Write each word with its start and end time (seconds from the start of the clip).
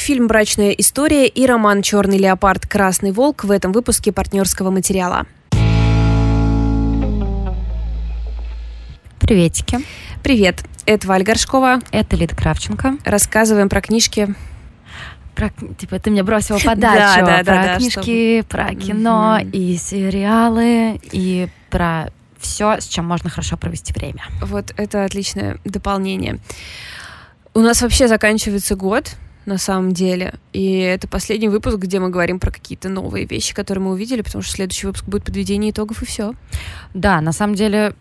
фильм 0.00 0.26
«Брачная 0.26 0.70
история» 0.70 1.26
и 1.28 1.46
роман 1.46 1.82
«Черный 1.82 2.18
леопард. 2.18 2.66
Красный 2.66 3.12
волк» 3.12 3.44
в 3.44 3.50
этом 3.50 3.72
выпуске 3.72 4.12
партнерского 4.12 4.70
материала. 4.70 5.26
Приветики. 9.20 9.78
Привет, 10.22 10.64
это 10.86 11.06
Валь 11.06 11.22
Горшкова. 11.22 11.80
Это 11.92 12.16
Лида 12.16 12.34
Кравченко. 12.34 12.96
Рассказываем 13.04 13.68
про 13.68 13.80
книжки. 13.80 14.34
Про, 15.34 15.50
типа, 15.78 15.98
ты 16.00 16.10
мне 16.10 16.22
бросила 16.22 16.58
подачу. 16.64 17.24
Да, 17.24 17.42
да, 17.42 17.44
про 17.44 17.62
да, 17.62 17.76
книжки, 17.76 18.40
чтобы- 18.40 18.48
про 18.48 18.74
кино 18.74 19.38
и 19.52 19.76
сериалы, 19.76 21.00
и 21.12 21.48
про 21.70 22.10
все, 22.38 22.80
с 22.80 22.86
чем 22.86 23.06
можно 23.06 23.30
хорошо 23.30 23.56
провести 23.56 23.92
время. 23.92 24.24
Вот 24.40 24.72
это 24.76 25.04
отличное 25.04 25.58
дополнение. 25.64 26.38
У 27.54 27.60
нас 27.60 27.82
вообще 27.82 28.08
заканчивается 28.08 28.74
год, 28.74 29.14
на 29.46 29.58
самом 29.58 29.92
деле. 29.92 30.34
И 30.52 30.78
это 30.78 31.08
последний 31.08 31.48
выпуск, 31.48 31.78
где 31.78 31.98
мы 31.98 32.10
говорим 32.10 32.38
про 32.38 32.50
какие-то 32.50 32.88
новые 32.88 33.26
вещи, 33.26 33.54
которые 33.54 33.84
мы 33.84 33.92
увидели, 33.92 34.22
потому 34.22 34.42
что 34.42 34.52
следующий 34.52 34.86
выпуск 34.86 35.04
будет 35.04 35.24
подведение 35.24 35.70
итогов 35.70 36.02
и 36.02 36.06
все. 36.06 36.34
Да, 36.94 37.20
на 37.20 37.32
самом 37.32 37.54
деле, 37.54 37.94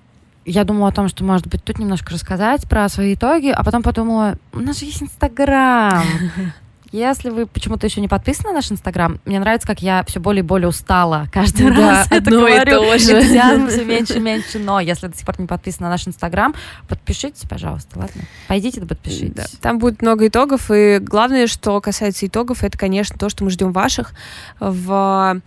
я 0.46 0.64
думала 0.64 0.90
о 0.90 0.94
том, 0.94 1.08
что, 1.08 1.24
может 1.24 1.48
быть, 1.48 1.64
тут 1.64 1.80
немножко 1.80 2.14
рассказать 2.14 2.68
про 2.68 2.90
свои 2.90 3.14
итоги, 3.14 3.50
а 3.50 3.64
потом 3.64 3.84
подумала, 3.84 4.38
у 4.54 4.60
нас 4.60 4.80
же 4.80 4.86
есть 4.86 5.02
Инстаграм. 5.02 6.04
Если 6.92 7.30
вы 7.30 7.46
почему-то 7.46 7.86
еще 7.86 8.02
не 8.02 8.08
подписаны 8.08 8.50
на 8.50 8.56
наш 8.56 8.72
Инстаграм, 8.72 9.20
мне 9.26 9.40
нравится, 9.40 9.68
как 9.68 9.82
я 9.82 10.04
все 10.08 10.20
более 10.20 10.40
и 10.40 10.46
более 10.46 10.68
устала 10.68 11.28
каждый 11.32 11.70
Да, 11.70 11.76
раз 11.76 12.08
это 12.08 12.18
одно 12.18 12.48
и 12.48 12.54
говорю. 12.54 12.82
то 12.82 12.98
же. 12.98 13.22
Все 13.22 13.86
меньше 13.86 14.14
и 14.18 14.20
меньше. 14.20 14.60
Но 14.60 14.80
если 14.80 15.08
до 15.08 15.16
сих 15.16 15.26
пор 15.26 15.40
не 15.40 15.48
подписаны 15.48 15.86
на 15.86 15.92
наш 15.92 16.08
Инстаграм, 16.08 16.56
подпишитесь, 16.88 17.44
пожалуйста, 17.48 18.00
ладно? 18.00 18.22
Пойдите 18.48 18.82
да 18.82 18.88
подпишитесь. 18.88 19.34
Да. 19.34 19.46
Там 19.62 19.78
будет 19.80 20.02
много 20.02 20.28
итогов, 20.28 20.72
и 20.72 20.98
главное, 21.00 21.48
что 21.48 21.80
касается 21.82 22.26
итогов, 22.26 22.64
это, 22.64 22.78
конечно, 22.78 23.18
то, 23.18 23.30
что 23.30 23.44
мы 23.44 23.52
ждем 23.52 23.72
ваших. 23.72 24.14
В 24.60 25.42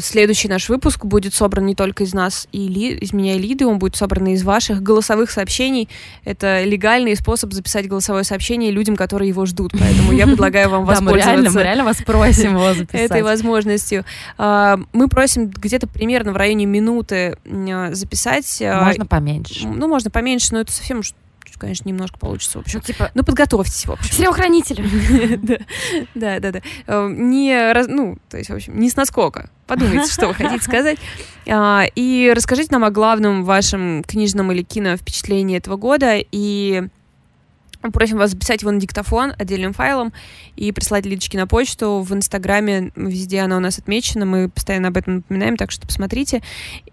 следующий 0.00 0.48
наш 0.48 0.68
выпуск 0.68 1.04
будет 1.04 1.34
собран 1.34 1.66
не 1.66 1.74
только 1.74 2.04
из 2.04 2.14
нас 2.14 2.48
и 2.52 2.68
Ли- 2.68 2.94
из 2.96 3.12
меня 3.12 3.34
и 3.34 3.38
Лиды, 3.38 3.66
он 3.66 3.78
будет 3.78 3.96
собран 3.96 4.26
из 4.28 4.42
ваших 4.42 4.82
голосовых 4.82 5.30
сообщений. 5.30 5.88
Это 6.24 6.64
легальный 6.64 7.14
способ 7.16 7.52
записать 7.52 7.86
голосовое 7.88 8.24
сообщение 8.24 8.70
людям, 8.70 8.96
которые 8.96 9.28
его 9.28 9.44
ждут, 9.46 9.72
поэтому 9.78 10.12
я 10.12 10.26
предлагаю 10.26 10.70
вам 10.70 10.86
Да, 10.86 11.00
мы 11.00 11.12
реально, 11.12 11.20
воспользоваться 11.22 11.58
мы 11.58 11.62
реально 11.64 11.84
вас 11.84 11.96
просим 12.04 12.54
его 12.54 12.74
записать. 12.74 13.00
этой 13.10 13.22
возможностью. 13.22 14.04
А, 14.38 14.78
Мы 14.92 15.08
просим 15.08 15.48
где-то 15.48 15.86
примерно 15.86 16.32
в 16.32 16.36
районе 16.36 16.66
минуты 16.66 17.36
м, 17.44 17.94
записать. 17.94 18.60
а, 18.62 18.84
Можно 18.84 19.06
поменьше. 19.06 19.66
Ну, 19.68 19.86
можно 19.88 20.10
поменьше, 20.10 20.48
но 20.52 20.60
это 20.60 20.72
совсем 20.72 21.02
конечно, 21.56 21.88
немножко 21.88 22.18
получится, 22.18 22.58
в 22.58 22.62
общем. 22.62 22.80
Ну, 22.80 22.86
типа, 22.86 23.10
Ну, 23.14 23.22
подготовьтесь, 23.24 23.86
в 23.86 23.92
общем. 23.92 24.12
Сереохранители. 24.12 25.38
Да, 26.14 26.38
да, 26.38 26.40
да, 26.40 26.52
да. 26.52 26.60
Э, 26.86 27.08
Не, 27.10 27.72
раз- 27.72 27.86
ну, 27.88 28.18
то 28.28 28.36
есть, 28.36 28.50
в 28.50 28.54
общем, 28.54 28.78
не 28.78 28.90
с 28.90 28.96
наскока. 28.96 29.50
Подумайте, 29.66 30.10
что 30.12 30.28
вы 30.28 30.34
хотите 30.34 30.62
сказать. 30.64 30.98
А, 31.48 31.84
И 31.94 32.32
расскажите 32.34 32.68
нам 32.72 32.84
о 32.84 32.90
главном 32.90 33.44
вашем 33.44 34.02
книжном 34.04 34.50
или 34.52 34.62
кино 34.62 34.96
впечатлении 34.96 35.56
этого 35.58 35.76
года. 35.76 36.16
И 36.32 36.84
просим 37.92 38.18
вас 38.18 38.30
записать 38.30 38.62
его 38.62 38.70
на 38.70 38.80
диктофон 38.80 39.32
отдельным 39.38 39.72
файлом 39.72 40.12
и 40.56 40.72
прислать 40.72 41.06
Лидочке 41.06 41.38
на 41.38 41.46
почту. 41.46 42.00
В 42.00 42.12
Инстаграме 42.12 42.90
везде 42.96 43.40
она 43.40 43.56
у 43.56 43.60
нас 43.60 43.78
отмечена. 43.78 44.26
Мы 44.26 44.48
постоянно 44.48 44.88
об 44.88 44.96
этом 44.96 45.16
напоминаем, 45.16 45.56
так 45.56 45.70
что 45.70 45.86
посмотрите. 45.86 46.42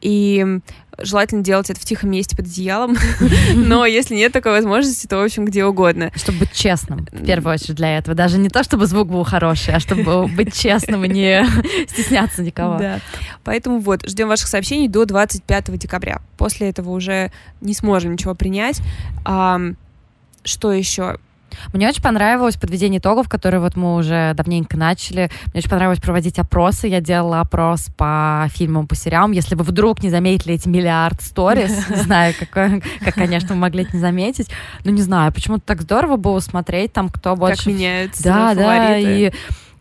И 0.01 0.59
желательно 0.97 1.43
делать 1.43 1.69
это 1.69 1.79
в 1.79 1.85
тихом 1.85 2.11
месте 2.11 2.35
под 2.35 2.45
одеялом. 2.45 2.95
Но 3.55 3.85
если 3.85 4.15
нет 4.15 4.31
такой 4.31 4.51
возможности, 4.53 5.07
то, 5.07 5.17
в 5.17 5.23
общем, 5.23 5.45
где 5.45 5.65
угодно. 5.65 6.11
Чтобы 6.15 6.39
быть 6.39 6.53
честным, 6.53 7.07
в 7.11 7.25
первую 7.25 7.55
очередь 7.55 7.75
для 7.75 7.97
этого. 7.97 8.15
Даже 8.15 8.37
не 8.37 8.49
то, 8.49 8.63
чтобы 8.63 8.85
звук 8.85 9.09
был 9.09 9.23
хороший, 9.23 9.75
а 9.75 9.79
чтобы 9.79 10.27
быть 10.27 10.53
честным 10.53 11.03
и 11.05 11.09
не 11.09 11.45
стесняться 11.87 12.41
никого. 12.43 12.77
Да. 12.77 12.99
Поэтому 13.43 13.79
вот, 13.79 14.07
ждем 14.07 14.27
ваших 14.27 14.47
сообщений 14.47 14.87
до 14.87 15.05
25 15.05 15.77
декабря. 15.77 16.21
После 16.37 16.69
этого 16.69 16.91
уже 16.91 17.31
не 17.61 17.73
сможем 17.73 18.13
ничего 18.13 18.35
принять. 18.35 18.81
Что 20.45 20.71
еще? 20.71 21.17
Мне 21.73 21.87
очень 21.87 22.01
понравилось 22.01 22.57
подведение 22.57 22.99
итогов, 22.99 23.29
которые 23.29 23.59
вот 23.59 23.75
мы 23.75 23.95
уже 23.95 24.33
давненько 24.35 24.77
начали. 24.77 25.31
Мне 25.47 25.59
очень 25.59 25.69
понравилось 25.69 25.99
проводить 25.99 26.39
опросы. 26.39 26.87
Я 26.87 27.01
делала 27.01 27.41
опрос 27.41 27.87
по 27.97 28.47
фильмам, 28.51 28.87
по 28.87 28.95
сериалам. 28.95 29.31
Если 29.31 29.55
вы 29.55 29.63
вдруг 29.63 30.03
не 30.03 30.09
заметили 30.09 30.55
эти 30.55 30.67
миллиард 30.67 31.21
сторис, 31.21 31.89
не 31.89 31.95
знаю, 32.03 32.33
как, 32.37 32.49
как, 32.49 33.15
конечно, 33.15 33.49
вы 33.49 33.55
могли 33.55 33.83
это 33.83 33.95
не 33.95 34.01
заметить, 34.01 34.49
но 34.83 34.91
не 34.91 35.01
знаю, 35.01 35.31
почему-то 35.31 35.63
так 35.65 35.81
здорово 35.81 36.17
было 36.17 36.39
смотреть 36.39 36.93
там, 36.93 37.09
кто 37.09 37.35
больше... 37.35 37.57
как 37.57 37.73
меняются 37.73 38.23
Да, 38.23 38.53
да, 38.53 38.97
и 38.97 39.31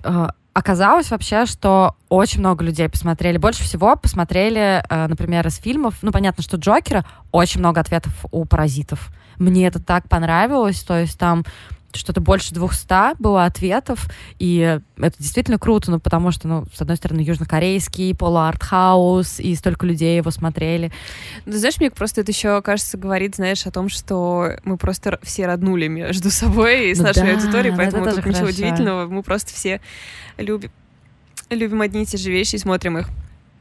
э, 0.05 0.29
оказалось 0.53 1.11
вообще, 1.11 1.47
что 1.47 1.97
очень 2.09 2.41
много 2.41 2.65
людей 2.65 2.89
посмотрели. 2.89 3.39
Больше 3.39 3.63
всего 3.65 3.97
посмотрели, 3.97 4.85
э, 4.89 5.07
например, 5.09 5.47
из 5.47 5.57
фильмов. 5.57 5.97
Ну, 6.03 6.13
понятно, 6.13 6.43
что 6.43 6.57
Джокера 6.57 7.05
очень 7.33 7.61
много 7.61 7.81
ответов 7.81 8.13
у 8.31 8.45
паразитов. 8.45 9.11
Мне 9.39 9.67
это 9.67 9.81
так 9.81 10.09
понравилось, 10.09 10.83
то 10.83 11.01
есть 11.01 11.19
там 11.19 11.45
что-то 11.97 12.21
больше 12.21 12.55
200 12.55 13.21
было 13.23 13.45
ответов, 13.45 14.09
и 14.39 14.81
это 14.97 15.17
действительно 15.19 15.59
круто, 15.59 15.91
ну, 15.91 16.01
потому 16.01 16.31
что, 16.33 16.49
ну, 16.49 16.65
с 16.75 16.81
одной 16.81 16.97
стороны, 16.97 17.21
южнокорейский, 17.21 18.15
полуартхаус, 18.15 19.41
и 19.41 19.55
столько 19.55 19.87
людей 19.87 20.17
его 20.17 20.31
смотрели. 20.31 20.93
Ну, 21.47 21.53
знаешь, 21.53 21.79
мне 21.79 21.91
просто 21.91 22.23
это 22.23 22.33
еще, 22.33 22.61
кажется, 22.63 22.99
говорит, 22.99 23.37
знаешь, 23.37 23.67
о 23.67 23.71
том, 23.71 23.89
что 23.89 24.57
мы 24.65 24.77
просто 24.77 25.19
все 25.23 25.47
роднули 25.47 25.87
между 25.87 26.31
собой 26.31 26.91
и 26.91 26.95
с 26.95 26.99
Ну 26.99 27.05
нашей 27.05 27.23
да, 27.23 27.35
аудиторией, 27.35 27.77
поэтому 27.77 28.05
это 28.07 28.17
тут 28.17 28.27
ничего 28.27 28.47
хорошо. 28.47 28.57
удивительного. 28.57 29.07
Мы 29.07 29.23
просто 29.23 29.53
все 29.53 29.81
любим 30.37 30.71
любим 31.51 31.83
одни 31.83 32.03
и 32.03 32.07
те 32.07 32.17
же 32.17 32.31
вещи 32.31 32.57
и 32.57 32.59
смотрим 32.59 32.99
их. 32.99 33.09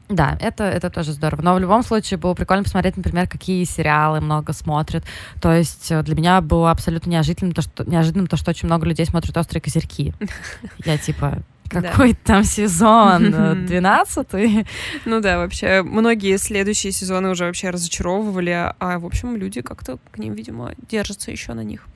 Да, 0.08 0.36
это, 0.40 0.64
это 0.64 0.90
тоже 0.90 1.12
здорово. 1.12 1.40
Но 1.40 1.54
в 1.54 1.58
любом 1.58 1.82
случае 1.82 2.18
было 2.18 2.34
прикольно 2.34 2.62
посмотреть, 2.62 2.96
например, 2.96 3.26
какие 3.26 3.64
сериалы 3.64 4.20
много 4.20 4.52
смотрят. 4.52 5.04
То 5.40 5.52
есть 5.52 5.90
э, 5.90 6.02
для 6.02 6.14
меня 6.14 6.40
было 6.42 6.70
абсолютно 6.70 7.10
неожиданным 7.10 7.52
то, 7.54 7.62
что, 7.62 7.84
неожиданным 7.88 8.26
то, 8.26 8.36
что 8.36 8.50
очень 8.50 8.66
много 8.66 8.86
людей 8.86 9.06
смотрят 9.06 9.36
«Острые 9.36 9.62
козырьки». 9.62 10.12
Я 10.84 10.98
типа, 10.98 11.38
Да. 11.70 11.80
какой 11.80 12.12
там 12.12 12.44
сезон? 12.44 13.34
Э, 13.34 13.54
Двенадцатый? 13.66 14.66
Ну 15.06 15.20
да, 15.22 15.38
вообще, 15.38 15.82
многие 15.82 16.36
следующие 16.36 16.92
сезоны 16.92 17.30
уже 17.30 17.46
вообще 17.46 17.70
разочаровывали, 17.70 18.74
а, 18.78 18.98
в 18.98 19.06
общем, 19.06 19.36
люди 19.36 19.62
как-то 19.62 19.98
к 20.12 20.18
ним, 20.18 20.34
видимо, 20.34 20.72
держатся 20.90 21.30
еще 21.30 21.54
на 21.54 21.64
них. 21.64 21.86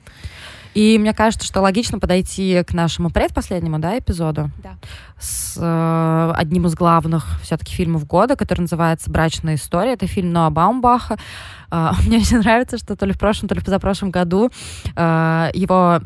И 0.79 0.97
мне 0.97 1.13
кажется, 1.13 1.45
что 1.45 1.59
логично 1.59 1.99
подойти 1.99 2.63
к 2.65 2.73
нашему 2.73 3.09
предпоследнему 3.09 3.79
да, 3.79 3.99
эпизоду 3.99 4.49
Да. 4.63 4.77
с 5.19 5.57
э, 5.57 6.31
одним 6.37 6.67
из 6.67 6.75
главных 6.75 7.41
все-таки 7.41 7.75
фильмов 7.75 8.07
года, 8.07 8.37
который 8.37 8.61
называется 8.61 9.11
«Брачная 9.11 9.55
история». 9.55 9.91
Это 9.91 10.07
фильм 10.07 10.31
Ноа 10.31 10.49
Баумбаха. 10.49 11.17
Э, 11.69 11.89
мне 12.07 12.19
очень 12.19 12.37
нравится, 12.37 12.77
что 12.77 12.95
то 12.95 13.05
ли 13.05 13.11
в 13.11 13.19
прошлом, 13.19 13.49
то 13.49 13.55
ли 13.55 13.59
в 13.59 13.65
позапрошлом 13.65 14.09
году 14.09 14.51
э, 14.95 15.49
его 15.53 15.99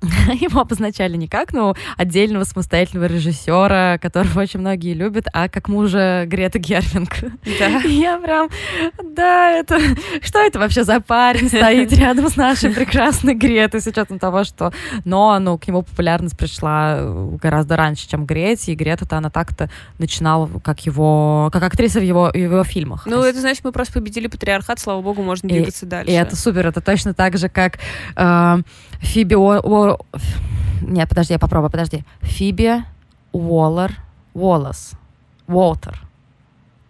его 0.40 0.60
обозначали 0.60 1.16
не 1.16 1.28
как, 1.28 1.52
ну, 1.52 1.74
отдельного 1.96 2.44
самостоятельного 2.44 3.06
режиссера, 3.06 3.98
которого 3.98 4.40
очень 4.40 4.60
многие 4.60 4.94
любят, 4.94 5.26
а 5.32 5.48
как 5.48 5.68
мужа 5.68 6.24
Греты 6.26 6.58
Гервинг. 6.58 7.14
Да. 7.58 7.80
И 7.84 7.92
я 7.92 8.18
прям, 8.18 8.48
да, 9.02 9.50
это... 9.50 9.78
Что 10.22 10.40
это 10.40 10.58
вообще 10.58 10.84
за 10.84 11.00
парень 11.00 11.48
стоит 11.48 11.92
рядом 11.98 12.28
с 12.28 12.36
нашей 12.36 12.70
прекрасной 12.70 13.34
Гретой, 13.34 13.80
с 13.80 13.86
учетом 13.86 14.18
того, 14.18 14.44
что... 14.44 14.72
Но, 15.04 15.38
ну, 15.38 15.58
к 15.58 15.66
нему 15.68 15.82
популярность 15.82 16.36
пришла 16.36 16.96
э, 16.98 17.36
гораздо 17.40 17.76
раньше, 17.76 18.08
чем 18.08 18.26
Грете, 18.26 18.72
и 18.72 18.74
Грета-то 18.74 19.16
она 19.16 19.30
так-то 19.30 19.70
начинала 19.98 20.48
как 20.62 20.84
его... 20.84 21.50
как 21.52 21.62
актриса 21.62 22.00
в 22.00 22.02
его, 22.02 22.30
в 22.32 22.36
его 22.36 22.64
фильмах. 22.64 23.06
Ну, 23.06 23.22
это 23.22 23.40
значит, 23.40 23.64
мы 23.64 23.72
просто 23.72 23.94
победили 23.94 24.26
патриархат, 24.26 24.78
слава 24.78 25.00
богу, 25.00 25.22
можно 25.22 25.46
И- 25.46 25.52
двигаться 25.52 25.86
дальше. 25.86 26.10
И 26.10 26.14
это 26.14 26.36
супер, 26.36 26.66
это 26.66 26.80
точно 26.80 27.14
так 27.14 27.38
же, 27.38 27.48
как 27.48 27.78
э, 28.16 28.56
Фиби... 29.00 29.34
Уо- 29.34 29.98
Нет, 30.82 31.08
подожди, 31.08 31.32
я 31.34 31.38
попробую, 31.38 31.70
подожди. 31.70 32.04
Фиби 32.22 32.82
Уоллер 33.32 33.92
Уоллес 34.34 34.92
Уолтер 35.46 36.00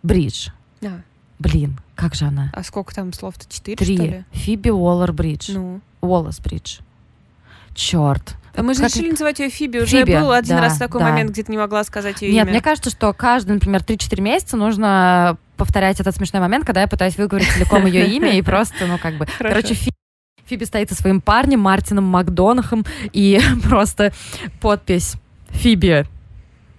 Бридж. 0.03 0.49
А, 0.83 1.01
Блин, 1.39 1.79
как 1.95 2.15
же 2.15 2.25
она? 2.27 2.51
а 2.55 2.63
сколько 2.63 2.95
там 2.95 3.13
слов-то? 3.13 3.47
Четыре, 3.49 3.77
что 3.77 3.85
Три. 3.85 3.97
ли? 3.97 4.25
Фиби 4.33 4.71
Уоллер 4.71 5.13
Бридж. 5.13 5.51
Ну. 5.53 5.81
Уоллес 6.01 6.41
Бридж. 6.41 6.79
Черт. 7.75 8.37
А 8.55 8.63
мы 8.63 8.73
же 8.75 8.81
Как- 8.81 8.91
решили 8.91 9.11
называть 9.11 9.39
ее 9.39 9.51
Фиби. 9.51 9.79
Уже 9.79 9.99
Фиби, 10.01 10.17
был 10.19 10.33
один 10.33 10.57
да, 10.57 10.63
раз 10.63 10.79
такой 10.79 11.01
да. 11.01 11.11
момент, 11.11 11.31
где 11.31 11.43
ты 11.43 11.53
не 11.53 11.59
могла 11.59 11.85
сказать 11.85 12.23
ее 12.23 12.33
Нет, 12.33 12.45
имя. 12.45 12.53
мне 12.53 12.63
кажется, 12.63 12.89
что 12.91 13.13
каждый, 13.13 13.53
например, 13.53 13.83
3-4 13.83 14.21
месяца 14.23 14.57
нужно 14.57 15.37
повторять 15.59 16.01
этот 16.01 16.17
смешной 16.17 16.41
момент, 16.41 16.65
когда 16.65 16.81
я 16.81 16.89
пытаюсь 16.89 17.19
выговорить 17.19 17.49
целиком 17.53 17.85
ее 17.85 18.07
имя 18.17 18.31
и 18.39 18.41
просто, 18.43 18.87
ну, 18.87 18.97
как 18.99 19.19
бы... 19.19 19.27
Короче, 19.39 19.75
Фи- 19.75 19.91
Фиби 20.47 20.65
стоит 20.65 20.89
со 20.91 20.95
своим 20.95 21.21
парнем 21.21 21.61
Мартином 21.61 22.05
Макдонахом, 22.05 22.85
и 23.13 23.41
просто 23.65 24.13
подпись 24.61 25.15
Фиби 25.51 26.07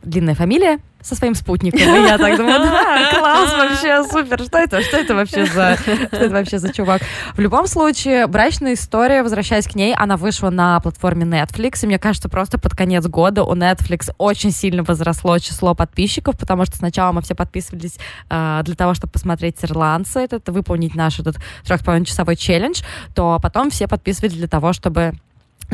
длинная 0.04 0.36
фамилия, 0.36 0.80
со 1.02 1.16
своим 1.16 1.36
спутником. 1.36 1.80
Я 1.80 2.18
так 2.18 2.38
думаю, 2.38 2.60
да, 2.60 3.12
класс, 3.14 3.54
вообще 3.54 4.04
супер. 4.04 4.40
Что 4.44 4.58
это? 4.58 4.82
Что 4.82 4.98
это 4.98 5.16
вообще 5.16 5.46
за, 5.46 5.78
что 5.78 5.92
это 5.92 6.30
вообще 6.30 6.60
за 6.60 6.74
чувак? 6.74 7.02
В 7.36 7.40
любом 7.40 7.68
случае, 7.68 8.28
брачная 8.28 8.74
история, 8.74 9.24
возвращаясь 9.24 9.68
к 9.68 9.76
ней, 9.76 9.94
она 9.96 10.18
вышла 10.18 10.50
на 10.50 10.80
платформе 10.80 11.26
Netflix, 11.26 11.84
и 11.84 11.88
мне 11.88 12.00
кажется, 12.00 12.30
просто 12.30 12.58
под 12.58 12.76
конец 12.76 13.06
года 13.06 13.44
у 13.44 13.56
Netflix 13.56 14.12
очень 14.18 14.52
сильно 14.52 14.84
возросло 14.84 15.38
число 15.40 15.76
подписчиков, 15.76 16.38
потому 16.38 16.66
что 16.66 16.78
сначала 16.78 17.12
мы 17.12 17.22
все 17.22 17.36
подписывались 17.36 17.98
э, 18.30 18.62
для 18.64 18.76
того, 18.76 18.94
чтобы 18.94 19.12
посмотреть 19.12 19.64
«Ирландца», 19.64 20.20
это, 20.20 20.52
выполнить 20.52 20.96
наш 20.96 21.20
этот 21.20 21.38
трехполовиной-часовой 21.66 22.36
челлендж, 22.36 22.82
то 23.16 23.40
потом 23.42 23.70
все 23.70 23.88
подписывались 23.88 24.34
для 24.34 24.48
того, 24.48 24.74
чтобы 24.74 25.14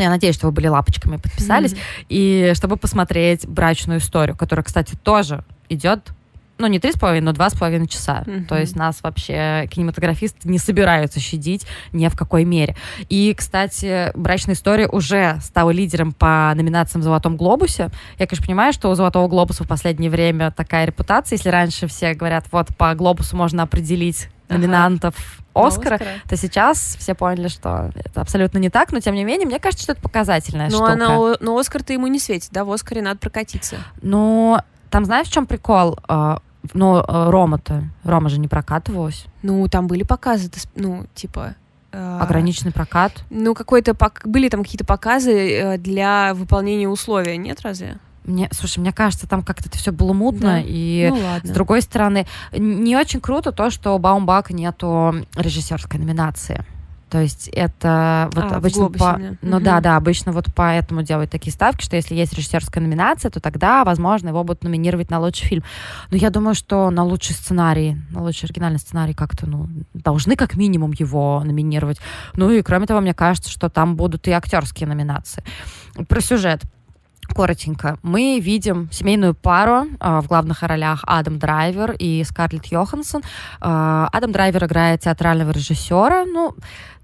я 0.01 0.09
надеюсь, 0.09 0.35
что 0.35 0.47
вы 0.47 0.51
были 0.51 0.67
лапочками, 0.67 1.17
подписались. 1.17 1.73
Mm-hmm. 1.73 2.05
И 2.09 2.51
чтобы 2.55 2.77
посмотреть 2.77 3.47
брачную 3.47 3.99
историю, 3.99 4.35
которая, 4.35 4.63
кстати, 4.63 4.95
тоже 4.95 5.43
идет 5.69 6.13
ну, 6.59 6.67
не 6.67 6.79
три 6.79 6.91
с 6.91 6.95
половиной, 6.95 7.25
но 7.25 7.31
два 7.33 7.49
с 7.49 7.55
половиной 7.55 7.87
часа. 7.87 8.23
Mm-hmm. 8.25 8.45
То 8.45 8.57
есть 8.57 8.75
нас 8.75 9.01
вообще 9.01 9.67
кинематографисты 9.71 10.47
не 10.47 10.59
собираются 10.59 11.19
щадить 11.19 11.65
ни 11.91 12.07
в 12.07 12.15
какой 12.15 12.45
мере. 12.45 12.75
И, 13.09 13.33
кстати, 13.37 14.11
«Брачная 14.15 14.55
история» 14.55 14.87
уже 14.87 15.39
стала 15.41 15.71
лидером 15.71 16.13
по 16.13 16.53
номинациям 16.55 17.01
в 17.01 17.03
«Золотом 17.03 17.37
глобусе». 17.37 17.89
Я, 18.19 18.27
конечно, 18.27 18.45
понимаю, 18.45 18.71
что 18.71 18.89
у 18.89 18.95
«Золотого 18.95 19.27
глобуса» 19.27 19.63
в 19.63 19.67
последнее 19.67 20.11
время 20.11 20.51
такая 20.51 20.85
репутация. 20.85 21.37
Если 21.37 21.49
раньше 21.49 21.87
все 21.87 22.13
говорят, 22.13 22.45
вот 22.51 22.67
по 22.77 22.93
глобусу 22.93 23.35
можно 23.35 23.63
определить 23.63 24.29
номинантов 24.47 25.15
ага. 25.17 25.42
Оскара, 25.53 25.95
Оскара, 25.95 26.11
то 26.27 26.35
сейчас 26.35 26.95
все 26.99 27.13
поняли, 27.13 27.47
что 27.47 27.91
это 27.95 28.21
абсолютно 28.21 28.57
не 28.57 28.69
так, 28.69 28.91
но 28.91 28.99
тем 28.99 29.15
не 29.15 29.23
менее, 29.23 29.47
мне 29.47 29.59
кажется, 29.59 29.83
что 29.83 29.91
это 29.93 30.01
показательная 30.01 30.69
но 30.69 30.77
штука. 30.77 30.91
Она, 30.93 31.35
но 31.39 31.57
Оскар-то 31.57 31.93
ему 31.93 32.07
не 32.07 32.19
светит, 32.19 32.49
да, 32.51 32.65
в 32.65 32.71
Оскаре 32.71 33.01
надо 33.01 33.19
прокатиться. 33.19 33.77
Ну, 34.01 34.57
там 34.89 35.05
знаешь, 35.05 35.27
в 35.27 35.31
чем 35.31 35.45
прикол? 35.45 35.99
А, 36.07 36.39
ну, 36.73 36.97
э, 36.97 37.29
Рома-то, 37.29 37.83
Рома 38.03 38.29
же 38.29 38.39
не 38.39 38.47
прокатывалась. 38.47 39.25
Ну, 39.41 39.67
там 39.67 39.87
были 39.87 40.03
показы, 40.03 40.49
ну, 40.75 41.05
типа... 41.13 41.55
Э, 41.91 42.19
Ограниченный 42.21 42.71
прокат? 42.71 43.23
Ну, 43.29 43.53
какой-то... 43.53 43.95
Были 44.23 44.49
там 44.49 44.63
какие-то 44.63 44.85
показы 44.85 45.33
э, 45.33 45.77
для 45.77 46.33
выполнения 46.33 46.87
условия, 46.87 47.37
нет 47.37 47.61
разве? 47.61 47.97
Мне, 48.25 48.49
слушай, 48.51 48.79
мне 48.79 48.93
кажется, 48.93 49.27
там 49.27 49.43
как-то 49.43 49.69
это 49.69 49.77
все 49.77 49.91
было 49.91 50.13
мутно, 50.13 50.53
да? 50.53 50.61
и 50.65 51.09
ну, 51.09 51.15
ладно. 51.15 51.49
с 51.49 51.53
другой 51.53 51.81
стороны, 51.81 52.25
не 52.51 52.95
очень 52.95 53.19
круто 53.19 53.51
то, 53.51 53.69
что 53.69 53.95
у 53.95 53.99
Баумбака 53.99 54.53
нету 54.53 55.15
режиссерской 55.35 55.99
номинации. 55.99 56.65
То 57.13 57.21
есть 57.21 57.47
это 57.49 58.31
вот 58.33 58.45
а, 58.45 58.55
обычно 58.55 58.89
по, 58.89 59.19
ну 59.43 59.57
угу. 59.57 59.63
да, 59.63 59.81
да, 59.81 59.97
обычно 59.97 60.31
вот 60.31 60.47
поэтому 60.55 61.03
делают 61.03 61.29
такие 61.29 61.53
ставки, 61.53 61.83
что 61.83 61.95
если 61.95 62.15
есть 62.15 62.33
режиссерская 62.33 62.83
номинация, 62.83 63.29
то 63.29 63.39
тогда, 63.39 63.83
возможно, 63.83 64.29
его 64.29 64.43
будут 64.43 64.63
номинировать 64.63 65.11
на 65.11 65.19
лучший 65.19 65.45
фильм. 65.45 65.63
Но 66.09 66.17
я 66.17 66.31
думаю, 66.31 66.55
что 66.55 66.89
на 66.89 67.03
лучший 67.03 67.35
сценарий, 67.35 67.97
на 68.09 68.23
лучший 68.23 68.45
оригинальный 68.45 68.79
сценарий 68.79 69.13
как-то, 69.13 69.47
ну, 69.47 69.69
должны 69.93 70.35
как 70.35 70.55
минимум 70.55 70.91
его 70.97 71.43
номинировать. 71.45 71.99
Ну 72.35 72.49
и 72.49 72.63
кроме 72.63 72.87
того, 72.87 72.99
мне 72.99 73.13
кажется, 73.13 73.51
что 73.51 73.69
там 73.69 73.95
будут 73.95 74.27
и 74.27 74.31
актерские 74.31 74.87
номинации. 74.87 75.43
Про 76.09 76.19
сюжет 76.19 76.63
коротенько. 77.25 77.97
Мы 78.03 78.39
видим 78.39 78.89
семейную 78.91 79.33
пару 79.33 79.87
э, 79.99 80.19
в 80.21 80.27
главных 80.27 80.63
ролях 80.63 81.03
Адам 81.05 81.39
Драйвер 81.39 81.95
и 81.97 82.23
Скарлетт 82.23 82.67
Йоханссон. 82.67 83.21
Э, 83.61 84.07
Адам 84.11 84.31
Драйвер 84.31 84.65
играет 84.65 85.01
театрального 85.01 85.51
режиссера. 85.51 86.25
Ну, 86.25 86.55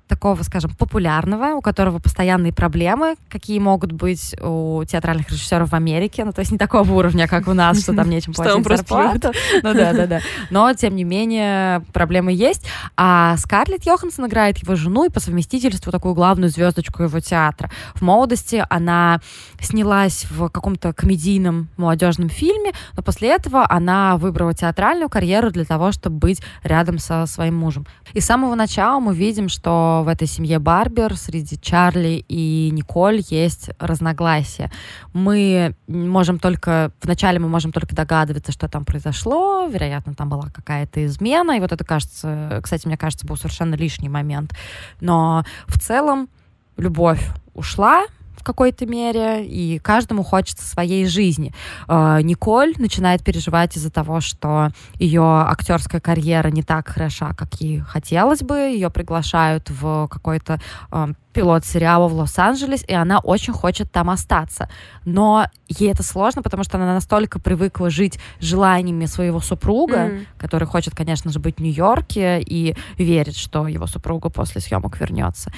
такого, 0.09 0.41
скажем, 0.41 0.71
популярного, 0.71 1.55
у 1.55 1.61
которого 1.61 1.99
постоянные 1.99 2.51
проблемы, 2.51 3.15
какие 3.29 3.59
могут 3.59 3.91
быть 3.91 4.35
у 4.41 4.83
театральных 4.83 5.29
режиссеров 5.29 5.69
в 5.69 5.75
Америке, 5.75 6.25
ну, 6.25 6.33
то 6.33 6.39
есть 6.39 6.51
не 6.51 6.57
такого 6.57 6.91
уровня, 6.91 7.27
как 7.27 7.47
у 7.47 7.53
нас, 7.53 7.83
что 7.83 7.93
там 7.93 8.09
нечем 8.09 8.33
платить 8.33 8.67
зарплату. 8.67 9.31
Ну 9.61 9.73
да, 9.73 9.93
да, 9.93 10.07
да. 10.07 10.19
Но, 10.49 10.73
тем 10.73 10.95
не 10.95 11.03
менее, 11.03 11.81
проблемы 11.93 12.31
есть. 12.31 12.65
А 12.97 13.37
Скарлетт 13.37 13.85
Йоханссон 13.85 14.25
играет 14.25 14.57
его 14.57 14.75
жену 14.75 15.05
и 15.05 15.09
по 15.09 15.19
совместительству 15.19 15.91
такую 15.91 16.15
главную 16.15 16.49
звездочку 16.49 17.03
его 17.03 17.19
театра. 17.19 17.69
В 17.93 18.01
молодости 18.01 18.65
она 18.69 19.19
снялась 19.61 20.25
в 20.29 20.49
каком-то 20.49 20.93
комедийном 20.93 21.69
молодежном 21.77 22.29
фильме, 22.29 22.71
но 22.95 23.03
после 23.03 23.29
этого 23.29 23.65
она 23.69 24.17
выбрала 24.17 24.53
театральную 24.53 25.09
карьеру 25.09 25.51
для 25.51 25.65
того, 25.65 25.91
чтобы 25.91 26.17
быть 26.17 26.41
рядом 26.63 26.97
со 26.97 27.25
своим 27.27 27.55
мужем. 27.55 27.85
И 28.13 28.21
с 28.21 28.25
самого 28.25 28.55
начала 28.55 28.99
мы 28.99 29.13
видим, 29.13 29.49
что 29.49 29.98
в 30.03 30.07
этой 30.07 30.27
семье 30.27 30.59
Барбер 30.59 31.15
среди 31.15 31.59
Чарли 31.59 32.23
и 32.27 32.69
Николь 32.71 33.21
есть 33.29 33.69
разногласия. 33.79 34.71
Мы 35.13 35.75
можем 35.87 36.39
только, 36.39 36.91
вначале 37.01 37.39
мы 37.39 37.47
можем 37.49 37.71
только 37.71 37.95
догадываться, 37.95 38.51
что 38.51 38.67
там 38.67 38.85
произошло, 38.85 39.67
вероятно, 39.67 40.13
там 40.13 40.29
была 40.29 40.49
какая-то 40.49 41.05
измена, 41.05 41.57
и 41.57 41.59
вот 41.59 41.71
это 41.71 41.83
кажется, 41.83 42.59
кстати, 42.63 42.87
мне 42.87 42.97
кажется, 42.97 43.27
был 43.27 43.37
совершенно 43.37 43.75
лишний 43.75 44.09
момент. 44.09 44.53
Но 45.01 45.43
в 45.67 45.79
целом 45.79 46.29
любовь 46.77 47.25
ушла, 47.53 48.05
в 48.39 48.43
какой-то 48.43 48.85
мере, 48.85 49.45
и 49.45 49.79
каждому 49.79 50.23
хочется 50.23 50.65
своей 50.65 51.05
жизни. 51.05 51.53
Э, 51.87 52.19
Николь 52.21 52.73
начинает 52.77 53.23
переживать 53.23 53.75
из-за 53.77 53.91
того, 53.91 54.21
что 54.21 54.69
ее 54.95 55.23
актерская 55.23 56.01
карьера 56.01 56.49
не 56.49 56.63
так 56.63 56.87
хороша, 56.87 57.33
как 57.33 57.55
ей 57.61 57.79
хотелось 57.79 58.41
бы. 58.41 58.55
Ее 58.55 58.89
приглашают 58.89 59.69
в 59.69 60.07
какой-то 60.07 60.59
э, 60.91 61.07
пилот 61.33 61.65
сериала 61.65 62.07
в 62.07 62.13
Лос-Анджелес, 62.13 62.83
и 62.87 62.93
она 62.93 63.19
очень 63.19 63.53
хочет 63.53 63.91
там 63.91 64.09
остаться. 64.09 64.69
Но 65.05 65.45
ей 65.67 65.91
это 65.91 66.03
сложно, 66.03 66.41
потому 66.41 66.63
что 66.63 66.77
она 66.77 66.93
настолько 66.93 67.39
привыкла 67.39 67.89
жить 67.89 68.19
желаниями 68.39 69.05
своего 69.05 69.39
супруга, 69.39 69.97
mm-hmm. 69.97 70.25
который 70.37 70.65
хочет, 70.65 70.95
конечно 70.95 71.31
же, 71.31 71.39
быть 71.39 71.57
в 71.57 71.61
Нью-Йорке 71.61 72.41
и 72.41 72.75
верит, 72.97 73.35
что 73.35 73.67
его 73.67 73.87
супруга 73.87 74.29
после 74.29 74.61
съемок 74.61 74.99
вернется. 74.99 75.51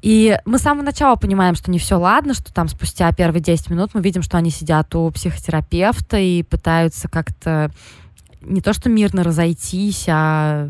И 0.00 0.38
мы 0.44 0.58
с 0.58 0.62
самого 0.62 0.84
начала 0.84 1.16
понимаем, 1.16 1.54
что 1.54 1.70
не 1.70 1.78
все 1.78 1.96
ладно, 1.96 2.34
что 2.34 2.52
там 2.52 2.68
спустя 2.68 3.10
первые 3.12 3.42
10 3.42 3.70
минут 3.70 3.90
мы 3.94 4.00
видим, 4.00 4.22
что 4.22 4.36
они 4.36 4.50
сидят 4.50 4.94
у 4.94 5.10
психотерапевта 5.10 6.18
и 6.18 6.42
пытаются 6.42 7.08
как-то 7.08 7.70
не 8.40 8.60
то 8.60 8.72
что 8.72 8.88
мирно 8.88 9.24
разойтись, 9.24 10.06
а 10.08 10.68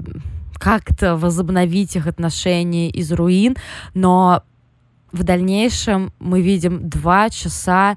как-то 0.55 1.17
возобновить 1.17 1.97
их 1.97 2.07
отношения 2.07 2.91
из 2.91 3.13
руин, 3.13 3.57
но 3.95 4.43
в 5.13 5.23
дальнейшем 5.23 6.13
мы 6.19 6.43
видим 6.43 6.89
два 6.89 7.31
часа 7.31 7.97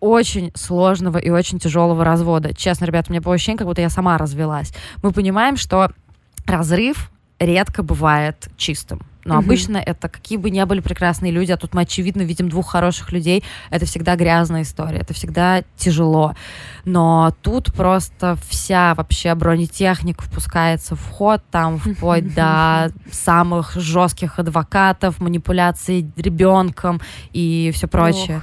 очень 0.00 0.52
сложного 0.54 1.18
и 1.18 1.30
очень 1.30 1.58
тяжелого 1.58 2.04
развода. 2.04 2.54
Честно, 2.54 2.84
ребята, 2.84 3.10
у 3.10 3.12
меня 3.12 3.20
было 3.20 3.34
ощущение, 3.34 3.58
как 3.58 3.66
будто 3.66 3.80
я 3.80 3.90
сама 3.90 4.16
развелась. 4.16 4.72
Мы 5.02 5.12
понимаем, 5.12 5.56
что 5.56 5.90
разрыв 6.46 7.10
редко 7.38 7.82
бывает 7.82 8.48
чистым. 8.56 9.00
Но 9.28 9.34
угу. 9.34 9.44
обычно 9.44 9.76
это 9.76 10.08
какие 10.08 10.38
бы 10.38 10.48
ни 10.48 10.64
были 10.64 10.80
прекрасные 10.80 11.30
люди, 11.30 11.52
а 11.52 11.58
тут 11.58 11.74
мы 11.74 11.82
очевидно 11.82 12.22
видим 12.22 12.48
двух 12.48 12.70
хороших 12.70 13.12
людей, 13.12 13.44
это 13.68 13.84
всегда 13.84 14.16
грязная 14.16 14.62
история, 14.62 15.00
это 15.00 15.12
всегда 15.12 15.62
тяжело. 15.76 16.34
Но 16.86 17.34
тут 17.42 17.74
просто 17.74 18.38
вся 18.48 18.94
вообще 18.94 19.34
бронетехника 19.34 20.22
впускается 20.22 20.96
в 20.96 21.06
ход, 21.10 21.42
там 21.50 21.78
вплоть 21.78 22.32
до 22.34 22.90
самых 23.12 23.74
жестких 23.74 24.38
адвокатов, 24.38 25.20
манипуляций 25.20 26.10
ребенком 26.16 26.98
и 27.34 27.70
все 27.74 27.86
прочее. 27.86 28.40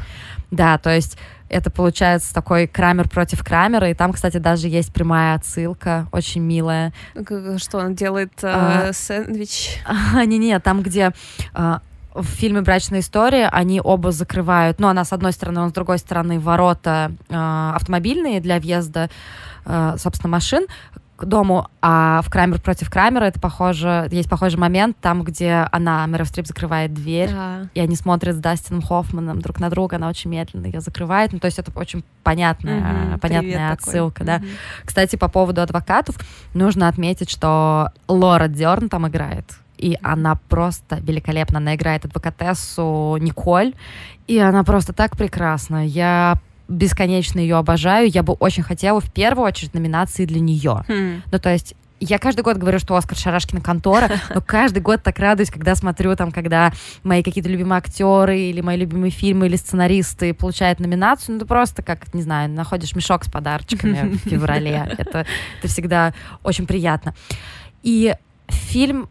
Да, 0.51 0.77
то 0.77 0.93
есть 0.93 1.17
это 1.49 1.69
получается 1.69 2.33
такой 2.33 2.67
Крамер 2.67 3.09
против 3.09 3.43
Крамера, 3.43 3.89
и 3.89 3.93
там, 3.93 4.13
кстати, 4.13 4.37
даже 4.37 4.67
есть 4.67 4.93
прямая 4.93 5.35
отсылка, 5.35 6.07
очень 6.11 6.41
милая. 6.41 6.93
Что 7.57 7.79
он 7.79 7.95
делает 7.95 8.31
э, 8.41 8.47
а, 8.47 8.93
сэндвич? 8.93 9.81
Не-не, 10.25 10.59
там, 10.59 10.81
где 10.81 11.11
э, 11.53 11.79
в 12.13 12.25
фильме 12.25 12.61
«Брачная 12.61 13.01
история» 13.01 13.47
они 13.49 13.81
оба 13.83 14.11
закрывают, 14.11 14.79
ну, 14.79 14.87
она 14.87 15.05
с 15.05 15.13
одной 15.13 15.33
стороны, 15.33 15.61
он 15.61 15.69
с 15.69 15.73
другой 15.73 15.99
стороны, 15.99 16.39
ворота 16.39 17.11
э, 17.29 17.71
автомобильные 17.75 18.39
для 18.39 18.59
въезда, 18.59 19.09
э, 19.65 19.95
собственно, 19.97 20.31
машин, 20.31 20.65
к 21.15 21.25
дому, 21.25 21.67
а 21.81 22.21
в 22.21 22.29
Крамер 22.29 22.59
против 22.59 22.89
Крамера 22.89 23.25
это 23.25 23.39
похоже, 23.39 24.07
есть 24.11 24.29
похожий 24.29 24.59
момент 24.59 24.97
там, 24.99 25.23
где 25.23 25.67
она, 25.71 26.05
Мэрил 26.07 26.25
Стрип, 26.25 26.47
закрывает 26.47 26.93
дверь, 26.93 27.29
ага. 27.31 27.69
и 27.73 27.79
они 27.79 27.95
смотрят 27.95 28.35
с 28.35 28.39
Дастином 28.39 28.81
Хоффманом 28.81 29.41
друг 29.41 29.59
на 29.59 29.69
друга, 29.69 29.95
она 29.95 30.09
очень 30.09 30.29
медленно 30.29 30.65
ее 30.65 30.81
закрывает, 30.81 31.31
ну, 31.31 31.39
то 31.39 31.45
есть 31.45 31.57
это 31.57 31.71
очень 31.75 32.03
понятная, 32.23 33.13
угу, 33.13 33.19
понятная 33.19 33.71
отсылка, 33.71 34.25
такой. 34.25 34.25
да. 34.25 34.35
Угу. 34.37 34.45
Кстати, 34.85 35.15
по 35.15 35.29
поводу 35.29 35.61
адвокатов, 35.61 36.17
нужно 36.53 36.87
отметить, 36.87 37.29
что 37.29 37.91
Лора 38.07 38.47
Дерн 38.47 38.89
там 38.89 39.07
играет, 39.07 39.45
и 39.77 39.97
она 40.01 40.35
просто 40.35 40.97
великолепна. 41.01 41.57
Она 41.57 41.75
играет 41.75 42.05
адвокатессу 42.05 43.17
Николь, 43.19 43.73
и 44.27 44.39
она 44.39 44.63
просто 44.63 44.93
так 44.93 45.17
прекрасна. 45.17 45.85
Я 45.85 46.39
бесконечно 46.67 47.39
ее 47.39 47.57
обожаю. 47.57 48.09
Я 48.09 48.23
бы 48.23 48.33
очень 48.33 48.63
хотела 48.63 48.99
в 48.99 49.11
первую 49.11 49.45
очередь 49.47 49.73
номинации 49.73 50.25
для 50.25 50.39
нее. 50.39 50.83
Mm. 50.87 51.21
Ну, 51.31 51.39
то 51.39 51.51
есть 51.51 51.75
я 51.99 52.19
каждый 52.19 52.41
год 52.41 52.57
говорю, 52.57 52.79
что 52.79 52.95
Оскар 52.95 53.17
Шарашкина 53.17 53.61
контора, 53.61 54.09
но 54.33 54.41
каждый 54.41 54.79
год 54.79 55.01
так 55.03 55.17
радуюсь, 55.19 55.49
когда 55.49 55.75
смотрю 55.75 56.15
там, 56.15 56.31
когда 56.31 56.71
мои 57.03 57.23
какие-то 57.23 57.49
любимые 57.49 57.77
актеры 57.77 58.39
или 58.39 58.61
мои 58.61 58.77
любимые 58.77 59.11
фильмы 59.11 59.47
или 59.47 59.55
сценаристы 59.55 60.33
получают 60.33 60.79
номинацию. 60.79 61.35
Ну, 61.35 61.39
ты 61.39 61.45
просто, 61.45 61.83
как, 61.83 62.13
не 62.13 62.21
знаю, 62.21 62.49
находишь 62.49 62.95
мешок 62.95 63.23
с 63.23 63.31
подарочками 63.31 64.13
в 64.15 64.17
феврале. 64.29 64.87
Это, 64.97 65.25
это 65.59 65.67
всегда 65.67 66.13
очень 66.43 66.67
приятно. 66.67 67.15
И 67.83 68.15
фильм 68.47 69.09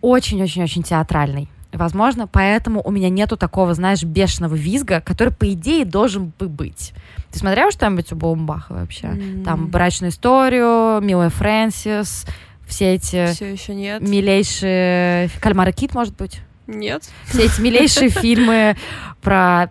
очень-очень-очень 0.00 0.82
театральный. 0.82 1.48
Возможно, 1.72 2.26
поэтому 2.26 2.82
у 2.82 2.90
меня 2.90 3.08
нету 3.08 3.36
такого, 3.36 3.74
знаешь, 3.74 4.02
бешеного 4.02 4.54
визга, 4.54 5.00
который, 5.00 5.32
по 5.32 5.52
идее, 5.52 5.84
должен 5.84 6.32
бы 6.38 6.48
быть. 6.48 6.92
Ты 7.30 7.38
смотрела 7.38 7.70
что-нибудь 7.70 8.10
у 8.12 8.16
Баумбаха 8.16 8.72
вообще? 8.72 9.06
Mm. 9.06 9.44
Там 9.44 9.68
«Брачную 9.68 10.10
историю», 10.10 11.00
«Милая 11.00 11.30
Фрэнсис», 11.30 12.26
все 12.66 12.94
эти... 12.94 13.32
Все 13.32 13.52
еще 13.52 13.74
нет. 13.74 14.00
Милейшие... 14.00 15.28
«Кальмара 15.40 15.72
Кит», 15.72 15.94
может 15.94 16.16
быть? 16.16 16.40
Нет. 16.66 17.08
Все 17.26 17.46
эти 17.46 17.60
милейшие 17.60 18.08
фильмы 18.10 18.76
про 19.20 19.70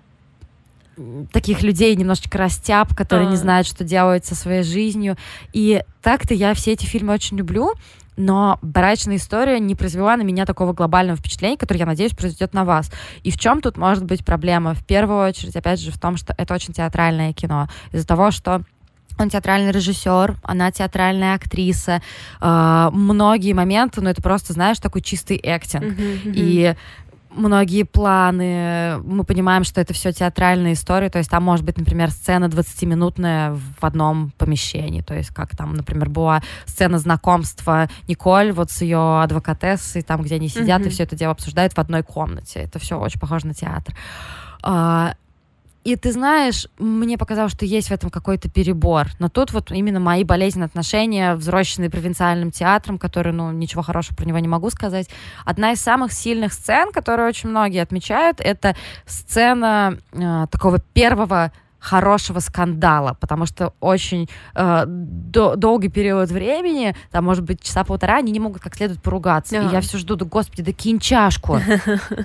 таких 1.31 1.61
людей 1.63 1.95
немножечко 1.95 2.37
растяп, 2.37 2.93
которые 2.95 3.27
а. 3.27 3.31
не 3.31 3.37
знают, 3.37 3.67
что 3.67 3.83
делать 3.83 4.25
со 4.25 4.35
своей 4.35 4.63
жизнью. 4.63 5.15
И 5.53 5.81
так-то 6.01 6.33
я 6.33 6.53
все 6.53 6.73
эти 6.73 6.85
фильмы 6.85 7.13
очень 7.13 7.37
люблю, 7.37 7.73
но 8.19 8.59
брачная 8.61 9.15
история 9.15 9.61
не 9.61 9.75
произвела 9.75 10.17
на 10.17 10.23
меня 10.23 10.45
такого 10.45 10.73
глобального 10.73 11.17
впечатления, 11.17 11.55
которое, 11.55 11.79
я 11.79 11.85
надеюсь, 11.85 12.11
произведет 12.11 12.53
на 12.53 12.65
вас. 12.65 12.91
И 13.23 13.31
в 13.31 13.39
чем 13.39 13.61
тут 13.61 13.77
может 13.77 14.03
быть 14.03 14.25
проблема? 14.25 14.73
В 14.73 14.85
первую 14.85 15.25
очередь, 15.25 15.55
опять 15.55 15.79
же, 15.79 15.89
в 15.91 15.97
том, 15.97 16.17
что 16.17 16.35
это 16.37 16.53
очень 16.53 16.73
театральное 16.73 17.31
кино. 17.31 17.69
Из-за 17.93 18.05
того, 18.05 18.31
что 18.31 18.61
он 19.17 19.29
театральный 19.29 19.71
режиссер, 19.71 20.35
она 20.43 20.69
театральная 20.69 21.35
актриса. 21.35 22.01
Э, 22.41 22.89
многие 22.91 23.53
моменты, 23.53 24.01
ну, 24.01 24.09
это 24.09 24.21
просто, 24.21 24.51
знаешь, 24.51 24.79
такой 24.79 25.01
чистый 25.01 25.37
актинг. 25.37 25.83
Uh-huh, 25.83 26.23
uh-huh. 26.25 26.33
И 26.35 26.75
многие 27.29 27.83
планы, 27.83 28.99
мы 29.03 29.23
понимаем, 29.23 29.63
что 29.63 29.81
это 29.81 29.93
все 29.93 30.11
театральная 30.11 30.73
история, 30.73 31.09
то 31.09 31.17
есть 31.17 31.29
там 31.29 31.43
может 31.43 31.65
быть, 31.65 31.77
например, 31.77 32.11
сцена 32.11 32.45
20-минутная 32.45 33.53
в 33.53 33.83
одном 33.83 34.31
помещении, 34.37 35.01
то 35.01 35.15
есть 35.15 35.29
как 35.29 35.55
там, 35.55 35.73
например, 35.73 36.09
была 36.09 36.41
сцена 36.65 36.97
знакомства 36.99 37.89
Николь 38.07 38.51
вот 38.51 38.71
с 38.71 38.81
ее 38.81 39.21
адвокатессой, 39.21 40.01
там, 40.01 40.21
где 40.21 40.35
они 40.35 40.49
сидят 40.49 40.81
mm-hmm. 40.81 40.87
и 40.87 40.89
все 40.89 41.03
это 41.03 41.15
дело 41.15 41.31
обсуждают 41.31 41.73
в 41.73 41.79
одной 41.79 42.03
комнате. 42.03 42.59
Это 42.59 42.79
все 42.79 42.99
очень 42.99 43.19
похоже 43.19 43.47
на 43.47 43.53
театр. 43.53 43.95
И 45.83 45.95
ты 45.95 46.11
знаешь, 46.11 46.67
мне 46.77 47.17
показалось, 47.17 47.53
что 47.53 47.65
есть 47.65 47.87
в 47.87 47.91
этом 47.91 48.09
какой-то 48.09 48.49
перебор. 48.49 49.07
Но 49.19 49.29
тут 49.29 49.53
вот 49.53 49.71
именно 49.71 49.99
мои 49.99 50.23
болезненные 50.23 50.65
отношения, 50.65 51.35
взросленные 51.35 51.89
провинциальным 51.89 52.51
театром, 52.51 52.97
который, 52.97 53.31
ну, 53.31 53.51
ничего 53.51 53.81
хорошего 53.81 54.15
про 54.15 54.25
него 54.25 54.39
не 54.39 54.47
могу 54.47 54.69
сказать. 54.69 55.09
Одна 55.45 55.71
из 55.71 55.79
самых 55.79 56.11
сильных 56.11 56.53
сцен, 56.53 56.91
которую 56.91 57.29
очень 57.29 57.49
многие 57.49 57.81
отмечают, 57.81 58.41
это 58.41 58.75
сцена 59.05 59.97
э, 60.11 60.47
такого 60.51 60.79
первого 60.79 61.51
хорошего 61.79 62.39
скандала, 62.39 63.15
потому 63.19 63.45
что 63.45 63.73
очень 63.79 64.29
э, 64.55 64.83
до, 64.85 65.55
долгий 65.55 65.89
период 65.89 66.29
времени, 66.29 66.95
там, 67.11 67.25
может 67.25 67.43
быть, 67.43 67.61
часа 67.61 67.83
полтора, 67.83 68.17
они 68.17 68.31
не 68.31 68.39
могут 68.39 68.61
как 68.61 68.75
следует 68.75 69.01
поругаться. 69.01 69.59
Ага. 69.59 69.69
И 69.69 69.71
я 69.71 69.81
все 69.81 69.97
жду, 69.97 70.15
да, 70.15 70.25
господи, 70.25 70.63
да 70.63 70.71
кинь 70.71 70.99
чашку, 70.99 71.59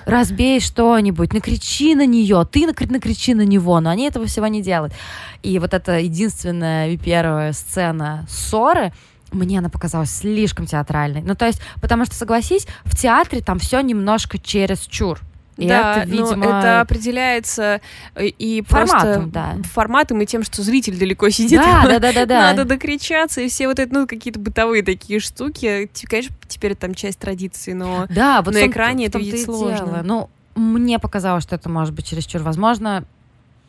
разбей 0.05 0.59
что-нибудь, 0.59 1.33
накричи 1.33 1.95
на 1.95 2.05
нее, 2.05 2.45
ты 2.49 2.67
накричи 2.67 3.33
на 3.33 3.45
него, 3.45 3.79
но 3.79 3.89
они 3.89 4.07
этого 4.07 4.25
всего 4.25 4.47
не 4.47 4.61
делают. 4.61 4.93
И 5.41 5.59
вот 5.59 5.73
эта 5.73 5.99
единственная 5.99 6.89
и 6.89 6.97
первая 6.97 7.53
сцена 7.53 8.25
ссоры, 8.29 8.91
мне 9.31 9.59
она 9.59 9.69
показалась 9.69 10.11
слишком 10.11 10.65
театральной. 10.65 11.21
Ну, 11.21 11.35
то 11.35 11.45
есть, 11.45 11.61
потому 11.81 12.05
что, 12.05 12.15
согласись, 12.15 12.67
в 12.83 12.95
театре 12.95 13.41
там 13.41 13.59
все 13.59 13.81
немножко 13.81 14.37
через 14.37 14.79
чур. 14.81 15.19
И 15.57 15.67
да, 15.67 16.01
это, 16.01 16.09
видимо... 16.09 16.35
но 16.35 16.59
это 16.59 16.81
определяется 16.81 17.79
э, 18.15 18.25
и 18.27 18.61
форматом, 18.67 19.01
просто 19.01 19.25
да. 19.27 19.55
форматом 19.71 20.21
и 20.21 20.25
тем, 20.25 20.43
что 20.43 20.61
зритель 20.61 20.97
далеко 20.97 21.29
сидит. 21.29 21.61
Да, 21.61 21.83
да, 21.87 21.99
да, 21.99 22.11
да, 22.11 22.25
да. 22.25 22.41
Надо 22.51 22.65
докричаться 22.65 23.41
и 23.41 23.47
все 23.47 23.67
вот 23.67 23.79
это, 23.79 23.93
ну, 23.93 24.05
какие-то 24.05 24.39
бытовые 24.39 24.83
такие 24.83 25.19
штуки. 25.19 25.89
Конечно, 26.09 26.35
теперь 26.47 26.75
там 26.75 26.93
часть 26.93 27.19
традиции, 27.19 27.71
но 27.71 28.05
да, 28.09 28.41
вот 28.41 28.53
на 28.53 28.67
экране 28.67 29.05
это 29.05 29.17
видеть 29.17 29.45
сложно. 29.45 29.77
Дело. 29.77 30.01
Ну, 30.03 30.29
мне 30.55 30.99
показалось, 30.99 31.43
что 31.43 31.55
это 31.55 31.69
может 31.69 31.93
быть 31.93 32.07
чересчур 32.07 32.41
возможно. 32.41 33.05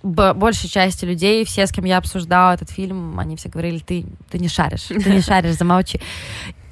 Большей 0.02 0.69
части 0.69 1.05
людей, 1.05 1.45
все, 1.45 1.66
с 1.66 1.73
кем 1.73 1.85
я 1.85 1.99
обсуждала 1.99 2.52
этот 2.52 2.71
фильм, 2.71 3.19
они 3.19 3.35
все 3.37 3.49
говорили, 3.49 3.78
ты, 3.78 4.07
ты 4.31 4.38
не 4.38 4.47
шаришь, 4.49 4.83
ты 4.83 5.11
не 5.11 5.21
шаришь, 5.23 5.57
замолчи. 5.57 6.00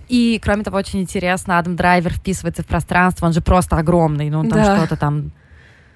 И, 0.08 0.40
кроме 0.42 0.62
того, 0.64 0.78
очень 0.78 1.00
интересно, 1.00 1.58
Адам 1.58 1.76
Драйвер 1.76 2.12
вписывается 2.12 2.62
в 2.62 2.66
пространство, 2.66 3.26
он 3.26 3.32
же 3.32 3.40
просто 3.40 3.76
огромный, 3.76 4.30
ну, 4.30 4.40
он 4.40 4.48
там 4.48 4.58
да. 4.62 4.76
что-то 4.76 4.96
там 4.96 5.32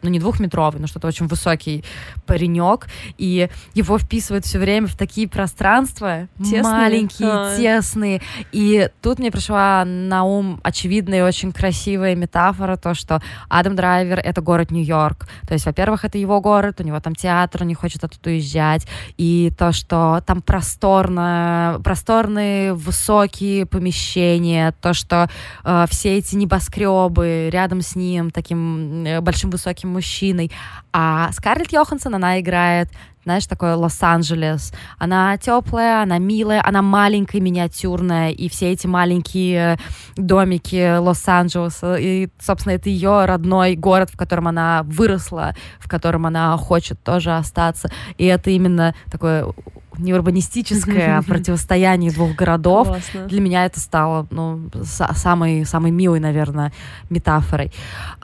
ну 0.02 0.10
не 0.10 0.18
двухметровый, 0.18 0.80
но 0.80 0.86
что-то 0.86 1.08
очень 1.08 1.26
высокий 1.26 1.84
паренек, 2.26 2.86
и 3.16 3.48
его 3.74 3.98
вписывают 3.98 4.44
все 4.44 4.58
время 4.58 4.86
в 4.86 4.96
такие 4.96 5.28
пространства 5.28 6.28
тесные. 6.38 6.62
маленькие, 6.62 7.28
а. 7.30 7.56
тесные. 7.56 8.20
И 8.52 8.88
тут 9.02 9.18
мне 9.18 9.30
пришла 9.30 9.84
на 9.84 10.24
ум 10.24 10.60
очевидная 10.62 11.20
и 11.20 11.22
очень 11.22 11.52
красивая 11.52 12.14
метафора, 12.14 12.76
то, 12.76 12.94
что 12.94 13.20
Адам 13.48 13.76
Драйвер— 13.76 14.18
это 14.24 14.40
город 14.40 14.70
Нью-Йорк. 14.70 15.28
То 15.46 15.54
есть, 15.54 15.66
во-первых, 15.66 16.04
это 16.04 16.18
его 16.18 16.40
город, 16.40 16.80
у 16.80 16.84
него 16.84 17.00
там 17.00 17.14
театр, 17.14 17.62
он 17.62 17.68
не 17.68 17.74
хочет 17.74 18.04
оттуда 18.04 18.30
уезжать, 18.30 18.86
и 19.16 19.52
то, 19.56 19.72
что 19.72 20.22
там 20.26 20.42
просторно, 20.42 21.80
просторные 21.82 22.74
высокие 22.74 23.66
помещения, 23.66 24.74
то, 24.80 24.94
что 24.94 25.28
э, 25.64 25.86
все 25.90 26.18
эти 26.18 26.36
небоскребы 26.36 27.48
рядом 27.52 27.82
с 27.82 27.96
ним, 27.96 28.30
таким 28.30 29.04
э, 29.04 29.20
большим 29.20 29.50
высоким 29.50 29.87
высоким 29.88 29.92
мужчиной. 29.92 30.50
А 30.92 31.30
Скарлетт 31.32 31.72
Йоханссон, 31.72 32.14
она 32.14 32.40
играет 32.40 32.88
знаешь, 33.24 33.46
такой 33.46 33.74
Лос-Анджелес. 33.74 34.72
Она 34.96 35.36
теплая, 35.36 36.02
она 36.02 36.16
милая, 36.16 36.62
она 36.64 36.80
маленькая, 36.80 37.40
миниатюрная, 37.40 38.30
и 38.30 38.48
все 38.48 38.72
эти 38.72 38.86
маленькие 38.86 39.78
домики 40.16 40.96
Лос-Анджелеса, 40.96 41.96
и, 41.96 42.28
собственно, 42.40 42.72
это 42.72 42.88
ее 42.88 43.26
родной 43.26 43.76
город, 43.76 44.08
в 44.10 44.16
котором 44.16 44.48
она 44.48 44.82
выросла, 44.84 45.54
в 45.78 45.90
котором 45.90 46.24
она 46.24 46.56
хочет 46.56 47.02
тоже 47.04 47.36
остаться. 47.36 47.90
И 48.16 48.24
это 48.24 48.48
именно 48.48 48.94
такое 49.10 49.52
не 49.98 50.14
урбанистическое 50.14 51.22
противостояние 51.26 52.10
двух 52.10 52.34
городов. 52.34 52.88
Классно. 52.88 53.26
Для 53.26 53.40
меня 53.40 53.66
это 53.66 53.80
стало 53.80 54.26
ну, 54.30 54.70
самой, 54.82 55.64
самой 55.64 55.90
милой, 55.90 56.20
наверное, 56.20 56.72
метафорой. 57.10 57.72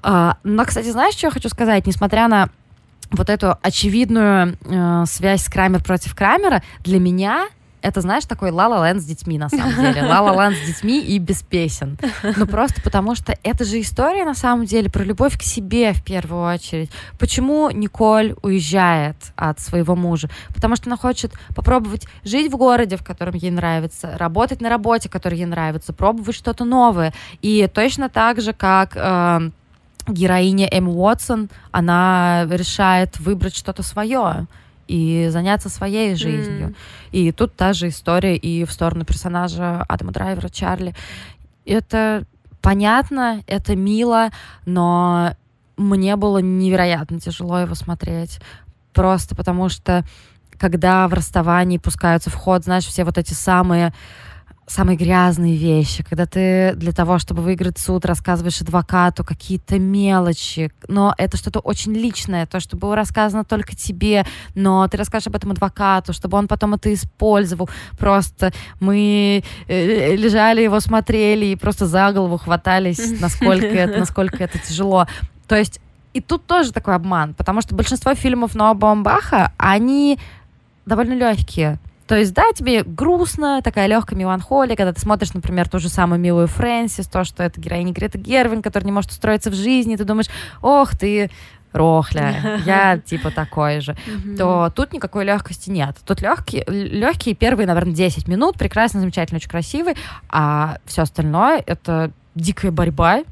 А, 0.02 0.38
но, 0.44 0.64
кстати, 0.64 0.90
знаешь, 0.90 1.14
что 1.14 1.26
я 1.26 1.30
хочу 1.30 1.48
сказать? 1.48 1.86
Несмотря 1.86 2.28
на 2.28 2.48
вот 3.10 3.30
эту 3.30 3.56
очевидную 3.62 4.56
э, 4.64 5.04
связь 5.06 5.42
с 5.44 5.48
Крамер 5.48 5.82
против 5.82 6.14
Крамера, 6.14 6.62
для 6.80 6.98
меня 6.98 7.48
это, 7.84 8.00
знаешь, 8.00 8.24
такой 8.24 8.50
Ла-Ла 8.50 8.88
Ленд 8.88 9.02
с 9.02 9.04
детьми, 9.04 9.36
на 9.36 9.50
самом 9.50 9.74
деле. 9.76 10.02
Ла-Ла 10.02 10.46
Ленд 10.46 10.56
с 10.56 10.66
детьми 10.66 11.00
и 11.00 11.18
без 11.18 11.42
песен. 11.42 11.98
Ну, 12.36 12.46
просто 12.46 12.80
потому 12.80 13.14
что 13.14 13.36
это 13.42 13.64
же 13.66 13.78
история, 13.78 14.24
на 14.24 14.34
самом 14.34 14.64
деле, 14.64 14.88
про 14.88 15.04
любовь 15.04 15.38
к 15.38 15.42
себе 15.42 15.92
в 15.92 16.02
первую 16.02 16.54
очередь. 16.54 16.90
Почему 17.18 17.68
Николь 17.70 18.34
уезжает 18.40 19.16
от 19.36 19.60
своего 19.60 19.94
мужа? 19.94 20.30
Потому 20.54 20.76
что 20.76 20.88
она 20.88 20.96
хочет 20.96 21.32
попробовать 21.54 22.08
жить 22.24 22.50
в 22.50 22.56
городе, 22.56 22.96
в 22.96 23.04
котором 23.04 23.34
ей 23.34 23.50
нравится, 23.50 24.16
работать 24.16 24.62
на 24.62 24.70
работе, 24.70 25.10
которая 25.10 25.40
ей 25.40 25.46
нравится, 25.46 25.92
пробовать 25.92 26.34
что-то 26.34 26.64
новое. 26.64 27.12
И 27.42 27.68
точно 27.72 28.08
так 28.08 28.40
же, 28.40 28.54
как... 28.54 28.96
Э, 28.96 29.50
героиня 30.06 30.68
Эм 30.70 30.88
Уотсон, 30.88 31.48
она 31.70 32.46
решает 32.50 33.18
выбрать 33.18 33.56
что-то 33.56 33.82
свое 33.82 34.46
и 34.88 35.28
заняться 35.30 35.68
своей 35.68 36.14
жизнью. 36.14 36.68
Mm. 36.68 36.74
И 37.12 37.32
тут 37.32 37.54
та 37.54 37.72
же 37.72 37.88
история 37.88 38.36
и 38.36 38.64
в 38.64 38.72
сторону 38.72 39.04
персонажа 39.04 39.82
Адама 39.88 40.12
Драйвера, 40.12 40.48
Чарли. 40.48 40.94
Это 41.64 42.24
понятно, 42.60 43.42
это 43.46 43.76
мило, 43.76 44.30
но 44.66 45.34
мне 45.76 46.16
было 46.16 46.38
невероятно 46.38 47.20
тяжело 47.20 47.58
его 47.58 47.74
смотреть. 47.74 48.40
Просто 48.92 49.34
потому 49.34 49.68
что 49.68 50.04
когда 50.58 51.08
в 51.08 51.14
расставании 51.14 51.78
пускаются 51.78 52.30
в 52.30 52.34
ход, 52.34 52.64
знаешь, 52.64 52.86
все 52.86 53.04
вот 53.04 53.18
эти 53.18 53.34
самые 53.34 53.92
самые 54.66 54.96
грязные 54.96 55.56
вещи, 55.56 56.02
когда 56.02 56.26
ты 56.26 56.72
для 56.76 56.92
того, 56.92 57.18
чтобы 57.18 57.42
выиграть 57.42 57.78
суд, 57.78 58.04
рассказываешь 58.04 58.60
адвокату 58.60 59.24
какие-то 59.24 59.78
мелочи, 59.78 60.72
но 60.88 61.14
это 61.18 61.36
что-то 61.36 61.60
очень 61.60 61.92
личное, 61.92 62.46
то, 62.46 62.60
что 62.60 62.76
было 62.76 62.96
рассказано 62.96 63.44
только 63.44 63.76
тебе, 63.76 64.24
но 64.54 64.86
ты 64.88 64.96
расскажешь 64.96 65.26
об 65.26 65.36
этом 65.36 65.50
адвокату, 65.50 66.12
чтобы 66.12 66.38
он 66.38 66.48
потом 66.48 66.74
это 66.74 66.92
использовал. 66.92 67.68
Просто 67.98 68.52
мы 68.80 69.44
э, 69.68 70.16
лежали, 70.16 70.62
его 70.62 70.80
смотрели 70.80 71.46
и 71.46 71.56
просто 71.56 71.86
за 71.86 72.12
голову 72.12 72.38
хватались, 72.38 73.20
насколько 73.20 73.66
это, 73.66 73.98
насколько 73.98 74.42
это 74.42 74.58
тяжело. 74.58 75.06
То 75.46 75.56
есть 75.56 75.80
и 76.14 76.20
тут 76.20 76.46
тоже 76.46 76.72
такой 76.72 76.94
обман, 76.94 77.34
потому 77.34 77.60
что 77.60 77.74
большинство 77.74 78.14
фильмов 78.14 78.54
Ноа 78.54 78.72
Бомбаха, 78.74 79.52
они 79.58 80.18
довольно 80.86 81.14
легкие 81.14 81.78
То 82.06 82.16
есть, 82.16 82.34
да, 82.34 82.44
тебе 82.54 82.82
грустно, 82.82 83.62
такая 83.62 83.86
легкая 83.86 84.18
меланхолия, 84.18 84.76
когда 84.76 84.92
ты 84.92 85.00
смотришь, 85.00 85.32
например, 85.32 85.68
ту 85.68 85.78
же 85.78 85.88
самую 85.88 86.20
милую 86.20 86.48
Фрэнсис, 86.48 87.06
то, 87.06 87.24
что 87.24 87.42
это 87.42 87.60
героиня 87.60 87.92
Грета 87.92 88.18
Гервин, 88.18 88.62
которая 88.62 88.86
не 88.86 88.92
может 88.92 89.10
устроиться 89.10 89.50
в 89.50 89.54
жизни, 89.54 89.96
ты 89.96 90.04
думаешь, 90.04 90.28
ох 90.60 90.96
ты, 90.96 91.30
рохля, 91.72 92.60
я 92.66 92.98
типа 92.98 93.30
такой 93.30 93.80
же, 93.80 93.96
то 94.36 94.70
тут 94.74 94.92
никакой 94.92 95.24
легкости 95.24 95.70
нет. 95.70 95.96
Тут 96.06 96.20
легкие, 96.20 96.64
легкие 96.66 97.34
первые, 97.34 97.66
наверное, 97.66 97.94
10 97.94 98.28
минут, 98.28 98.56
прекрасно, 98.56 99.00
замечательно, 99.00 99.36
очень 99.36 99.50
красивый, 99.50 99.96
а 100.28 100.78
все 100.84 101.02
остальное— 101.02 101.62
это 101.66 102.10
дикая 102.34 102.70
борьба, 102.70 103.22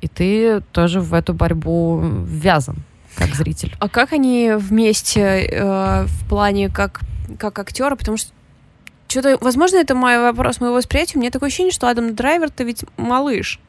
и 0.00 0.08
ты 0.08 0.60
тоже 0.72 1.00
в 1.00 1.14
эту 1.14 1.34
борьбу 1.34 2.00
ввязан 2.00 2.76
как 3.16 3.34
зритель. 3.34 3.74
А 3.78 3.88
как 3.88 4.12
они 4.12 4.52
вместе 4.56 5.46
э, 5.46 6.04
в 6.06 6.28
плане 6.28 6.68
как, 6.68 7.00
как 7.38 7.58
актеры? 7.58 7.96
Потому 7.96 8.16
что 8.16 8.32
что-то, 9.08 9.38
возможно, 9.40 9.76
это 9.76 9.94
мой 9.94 10.18
вопрос 10.18 10.60
моего 10.60 10.76
восприятия. 10.76 11.18
У 11.18 11.20
меня 11.20 11.30
такое 11.30 11.48
ощущение, 11.48 11.72
что 11.72 11.88
Адам 11.88 12.14
Драйвер-то 12.14 12.64
ведь 12.64 12.84
малыш. 12.96 13.60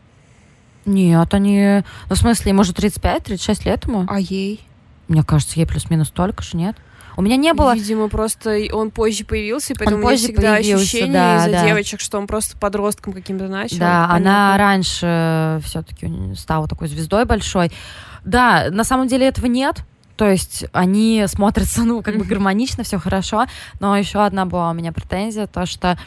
Нет, 0.86 1.34
они... 1.34 1.84
Ну, 2.10 2.16
в 2.16 2.18
смысле, 2.18 2.52
ему 2.52 2.64
же 2.64 2.74
35-36 2.74 3.66
лет 3.66 3.86
ему. 3.86 4.06
А 4.08 4.20
ей? 4.20 4.66
Мне 5.08 5.24
кажется, 5.24 5.60
ей 5.60 5.66
плюс-минус 5.66 6.08
столько 6.10 6.44
же, 6.44 6.58
нет? 6.58 6.76
У 7.18 7.22
меня 7.22 7.38
не 7.38 7.54
было... 7.54 7.74
Видимо, 7.76 8.10
просто 8.10 8.60
он 8.74 8.92
позже 8.92 9.24
появился, 9.24 9.74
и 9.74 9.76
поэтому 9.76 10.00
он 10.00 10.06
у 10.06 10.08
меня 10.10 10.18
всегда 10.18 10.56
ощущение 10.56 11.14
да, 11.14 11.38
из-за 11.38 11.52
да. 11.52 11.66
девочек, 11.66 12.02
что 12.02 12.18
он 12.18 12.28
просто 12.28 12.58
подростком 12.58 13.14
каким-то 13.14 13.48
начал. 13.48 13.78
Да, 13.78 14.10
она 14.10 14.58
раньше 14.58 15.62
все-таки 15.64 16.12
стала 16.36 16.68
такой 16.68 16.88
звездой 16.88 17.26
большой. 17.26 17.72
Да, 18.26 18.68
на 18.70 18.84
самом 18.84 19.08
деле 19.08 19.28
этого 19.28 19.46
нет. 19.46 19.78
То 20.16 20.30
есть 20.30 20.66
они 20.72 21.26
смотрятся, 21.28 21.84
ну, 21.84 22.02
как 22.02 22.18
бы 22.18 22.26
гармонично, 22.26 22.84
все 22.84 23.00
хорошо. 23.00 23.48
Но 23.80 23.98
еще 23.98 24.24
одна 24.24 24.46
была 24.46 24.72
у 24.72 24.74
меня 24.74 24.92
претензия, 24.92 25.48
то, 25.48 25.66
что 25.66 25.98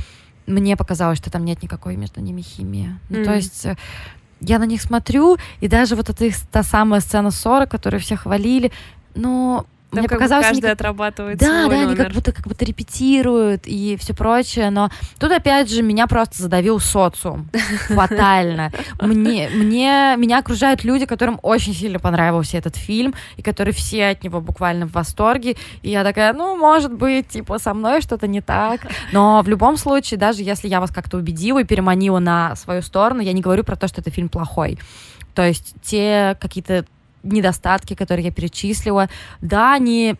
мне 0.46 0.76
показалось, 0.76 1.18
что 1.18 1.30
там 1.30 1.44
нет 1.44 1.62
никакой 1.62 1.96
между 1.96 2.20
ними 2.20 2.40
химии. 2.40 2.98
Ну, 3.10 3.24
то 3.24 3.34
есть 3.34 3.66
э, 3.66 3.76
я 4.40 4.58
на 4.58 4.64
них 4.64 4.80
смотрю, 4.80 5.36
и 5.60 5.68
даже 5.68 5.94
вот 5.94 6.08
эта 6.08 6.30
та 6.50 6.62
самая 6.62 7.00
сцена 7.00 7.30
ссоры, 7.30 7.66
которую 7.66 8.00
все 8.00 8.16
хвалили, 8.16 8.72
ну, 9.14 9.66
там 9.90 10.00
Мне 10.00 10.08
показалось, 10.08 10.46
каждый 10.46 10.66
они... 10.66 10.72
отрабатывает 10.72 11.38
Да, 11.38 11.46
свой 11.46 11.70
да, 11.70 11.76
номер. 11.76 11.86
они 11.86 11.96
как 11.96 12.12
будто, 12.12 12.32
как 12.32 12.46
будто 12.46 12.64
репетируют 12.64 13.62
и 13.64 13.96
все 13.98 14.12
прочее, 14.12 14.68
но 14.70 14.90
тут 15.18 15.32
опять 15.32 15.70
же 15.70 15.82
меня 15.82 16.06
просто 16.06 16.42
задавил 16.42 16.78
социум 16.78 17.48
фатально. 17.88 18.70
Мне, 19.00 19.48
мне, 19.48 20.14
меня 20.18 20.38
окружают 20.38 20.84
люди, 20.84 21.06
которым 21.06 21.40
очень 21.42 21.74
сильно 21.74 21.98
понравился 21.98 22.58
этот 22.58 22.76
фильм, 22.76 23.14
и 23.38 23.42
которые 23.42 23.72
все 23.72 24.08
от 24.08 24.22
него 24.22 24.42
буквально 24.42 24.86
в 24.86 24.92
восторге, 24.92 25.56
и 25.82 25.90
я 25.90 26.04
такая, 26.04 26.34
ну, 26.34 26.54
может 26.56 26.92
быть, 26.92 27.28
типа, 27.28 27.58
со 27.58 27.72
мной 27.72 28.02
что-то 28.02 28.26
не 28.26 28.42
так, 28.42 28.82
но 29.12 29.40
в 29.42 29.48
любом 29.48 29.78
случае, 29.78 30.18
даже 30.18 30.42
если 30.42 30.68
я 30.68 30.80
вас 30.80 30.90
как-то 30.90 31.16
убедила 31.16 31.60
и 31.60 31.64
переманила 31.64 32.18
на 32.18 32.56
свою 32.56 32.82
сторону, 32.82 33.22
я 33.22 33.32
не 33.32 33.40
говорю 33.40 33.64
про 33.64 33.76
то, 33.76 33.88
что 33.88 34.02
это 34.02 34.10
фильм 34.10 34.28
плохой. 34.28 34.78
То 35.34 35.46
есть 35.46 35.74
те 35.82 36.36
какие-то 36.40 36.84
недостатки, 37.22 37.94
которые 37.94 38.26
я 38.26 38.32
перечислила, 38.32 39.08
да, 39.40 39.74
они 39.74 40.16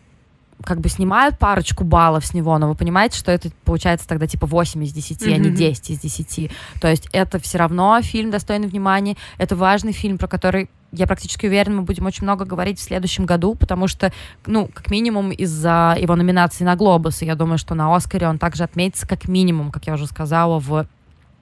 как 0.63 0.81
бы 0.81 0.89
снимают 0.89 1.39
парочку 1.39 1.83
баллов 1.83 2.25
с 2.25 2.33
него, 2.33 2.57
но 2.57 2.67
вы 2.67 2.75
понимаете, 2.75 3.17
что 3.17 3.31
это 3.31 3.49
получается 3.63 4.07
тогда 4.07 4.27
типа 4.27 4.45
8 4.45 4.83
из 4.83 4.91
10, 4.91 5.21
mm-hmm. 5.21 5.33
а 5.33 5.37
не 5.37 5.49
10 5.51 5.89
из 5.91 5.99
10. 5.99 6.51
То 6.81 6.89
есть 6.89 7.07
это 7.13 7.39
все 7.39 7.57
равно 7.57 7.99
фильм 8.01 8.29
достойный 8.29 8.67
внимания, 8.67 9.15
это 9.37 9.55
важный 9.55 9.93
фильм, 9.93 10.17
про 10.17 10.27
который 10.27 10.69
я 10.91 11.05
практически 11.05 11.45
уверена, 11.45 11.77
мы 11.77 11.81
будем 11.83 12.05
очень 12.05 12.23
много 12.23 12.45
говорить 12.45 12.79
в 12.79 12.83
следующем 12.83 13.25
году, 13.25 13.55
потому 13.55 13.87
что, 13.87 14.11
ну, 14.47 14.67
как 14.73 14.89
минимум 14.89 15.31
из-за 15.31 15.95
его 15.99 16.15
номинации 16.15 16.63
на 16.63 16.75
«Глобус», 16.75 17.21
и 17.21 17.25
я 17.25 17.35
думаю, 17.35 17.59
что 17.59 17.75
на 17.75 17.95
«Оскаре» 17.95 18.27
он 18.27 18.39
также 18.39 18.63
отметится 18.63 19.07
как 19.07 19.27
минимум, 19.27 19.71
как 19.71 19.85
я 19.85 19.93
уже 19.93 20.07
сказала, 20.07 20.59
в 20.59 20.87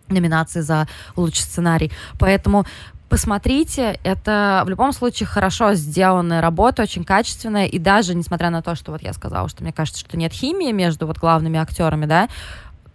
номинации 0.10 0.62
за 0.62 0.88
лучший 1.16 1.44
сценарий. 1.44 1.92
Поэтому 2.20 2.66
посмотрите, 3.10 4.00
это 4.04 4.64
в 4.66 4.70
любом 4.70 4.92
случае 4.92 5.28
хорошо 5.28 5.74
сделанная 5.74 6.42
работа, 6.42 6.84
очень 6.84 7.04
качественная, 7.04 7.66
и 7.66 7.80
даже 7.80 8.16
несмотря 8.16 8.50
на 8.50 8.62
то, 8.62 8.76
что 8.76 8.92
вот 8.92 9.02
я 9.02 9.14
сказала, 9.14 9.50
что 9.50 9.64
мне 9.64 9.74
кажется, 9.74 10.00
что 10.00 10.18
нет 10.18 10.34
химии 10.34 10.72
между 10.72 11.08
вот 11.08 11.18
главными 11.18 11.60
актерами, 11.60 12.06
да, 12.06 12.30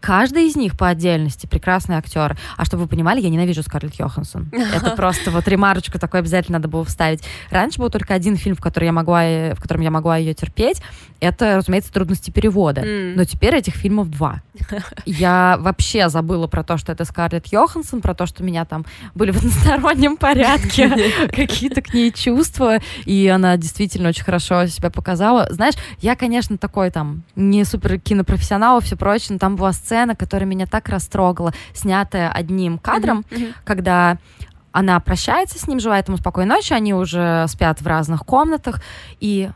Каждый 0.02 0.48
из 0.48 0.56
них 0.56 0.76
по 0.76 0.88
отдельности 0.88 1.46
прекрасный 1.46 1.94
актер. 1.94 2.36
А 2.56 2.64
чтобы 2.64 2.82
вы 2.82 2.88
понимали, 2.88 3.20
я 3.20 3.30
ненавижу 3.30 3.62
Скарлетт 3.62 3.94
Йоханссон. 3.94 4.50
Это 4.74 4.90
просто 4.96 5.30
вот 5.30 5.46
ремарочку 5.46 5.98
такой 5.98 6.20
обязательно 6.20 6.58
надо 6.58 6.66
было 6.66 6.84
вставить. 6.84 7.22
Раньше 7.50 7.78
был 7.78 7.88
только 7.88 8.12
один 8.12 8.36
фильм, 8.36 8.56
в, 8.56 8.60
который 8.60 8.86
я 8.86 8.92
могла, 8.92 9.22
в 9.54 9.60
котором 9.60 9.80
я 9.80 9.92
могла 9.92 10.16
ее 10.16 10.34
терпеть. 10.34 10.82
Это, 11.20 11.56
разумеется, 11.56 11.92
трудности 11.92 12.32
перевода. 12.32 12.82
Но 12.82 13.24
теперь 13.24 13.54
этих 13.54 13.74
фильмов 13.74 14.10
два. 14.10 14.42
Я 15.06 15.56
вообще 15.60 16.08
забыла 16.08 16.48
про 16.48 16.64
то, 16.64 16.76
что 16.76 16.90
это 16.90 17.04
Скарлетт 17.04 17.46
Йоханссон, 17.46 18.00
про 18.00 18.14
то, 18.14 18.26
что 18.26 18.42
у 18.42 18.46
меня 18.46 18.64
там 18.64 18.84
были 19.14 19.30
в 19.30 19.36
одностороннем 19.36 20.16
порядке 20.16 21.12
какие-то 21.32 21.80
к 21.80 21.94
ней 21.94 22.10
чувства, 22.10 22.78
и 23.04 23.28
она 23.28 23.56
действительно 23.56 24.08
очень 24.08 24.24
хорошо 24.24 24.66
себя 24.66 24.90
показала. 24.90 25.46
Знаешь, 25.50 25.74
я, 26.00 26.16
конечно, 26.16 26.58
такой 26.58 26.90
там 26.90 27.22
не 27.36 27.64
супер 27.64 28.00
кинопрофессионал 28.00 28.80
и 28.80 28.82
все 28.82 28.96
прочее, 28.96 29.28
но 29.30 29.38
там 29.38 29.54
была 29.54 29.72
сцена 29.72 29.91
сцена, 29.92 30.16
которая 30.16 30.48
меня 30.48 30.66
так 30.66 30.88
растрогала, 30.88 31.52
снятая 31.74 32.30
одним 32.30 32.78
кадром, 32.78 33.24
mm-hmm. 33.28 33.38
Mm-hmm. 33.38 33.54
когда 33.64 34.16
она 34.72 34.98
прощается 35.00 35.58
с 35.58 35.68
ним, 35.68 35.80
желает 35.80 36.08
ему 36.08 36.16
спокойной 36.16 36.56
ночи, 36.56 36.72
они 36.72 36.94
уже 36.94 37.44
спят 37.48 37.82
в 37.82 37.86
разных 37.86 38.24
комнатах, 38.24 38.80
и 39.20 39.50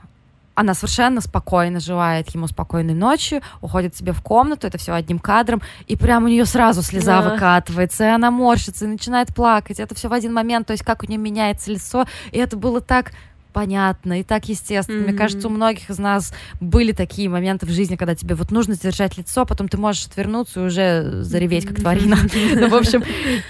она 0.54 0.74
совершенно 0.74 1.22
спокойно 1.22 1.80
желает 1.80 2.28
ему 2.34 2.48
спокойной 2.48 2.92
ночи, 2.92 3.40
уходит 3.62 3.96
себе 3.96 4.12
в 4.12 4.20
комнату, 4.20 4.66
это 4.66 4.76
все 4.76 4.92
одним 4.92 5.18
кадром, 5.18 5.62
и 5.86 5.96
прям 5.96 6.24
у 6.24 6.28
нее 6.28 6.44
сразу 6.44 6.82
слеза 6.82 7.22
да. 7.22 7.30
выкатывается, 7.30 8.04
и 8.04 8.08
она 8.08 8.30
морщится 8.30 8.84
и 8.84 8.88
начинает 8.88 9.34
плакать. 9.34 9.80
Это 9.80 9.94
все 9.94 10.08
в 10.08 10.12
один 10.12 10.34
момент, 10.34 10.66
то 10.66 10.72
есть 10.72 10.84
как 10.84 11.02
у 11.02 11.06
нее 11.06 11.18
меняется 11.18 11.70
лицо, 11.70 12.04
и 12.30 12.38
это 12.38 12.58
было 12.58 12.82
так 12.82 13.12
понятно 13.56 14.20
и 14.20 14.22
так 14.22 14.50
естественно. 14.50 14.98
Mm-hmm. 14.98 15.08
Мне 15.08 15.12
кажется, 15.14 15.48
у 15.48 15.50
многих 15.50 15.88
из 15.88 15.98
нас 15.98 16.34
были 16.60 16.92
такие 16.92 17.30
моменты 17.30 17.64
в 17.64 17.70
жизни, 17.70 17.96
когда 17.96 18.14
тебе 18.14 18.34
вот 18.34 18.50
нужно 18.50 18.76
держать 18.76 19.16
лицо, 19.16 19.40
а 19.40 19.44
потом 19.46 19.68
ты 19.68 19.78
можешь 19.78 20.04
отвернуться 20.04 20.60
и 20.60 20.64
уже 20.64 21.22
зареветь, 21.22 21.64
как 21.64 21.76
тварина. 21.76 22.18
Ну, 22.54 22.68
в 22.68 22.74
общем, 22.74 23.02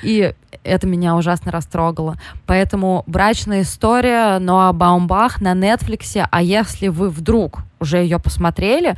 и 0.04 0.32
это 0.62 0.86
меня 0.86 1.16
ужасно 1.16 1.50
растрогало. 1.50 2.20
Поэтому 2.46 3.02
брачная 3.08 3.62
история 3.62 4.38
Ноа 4.38 4.72
Баумбах 4.72 5.40
на 5.40 5.54
Нетфликсе, 5.54 6.28
а 6.30 6.40
если 6.40 6.86
вы 6.86 7.10
вдруг 7.10 7.62
уже 7.80 7.98
ее 7.98 8.20
посмотрели, 8.20 8.96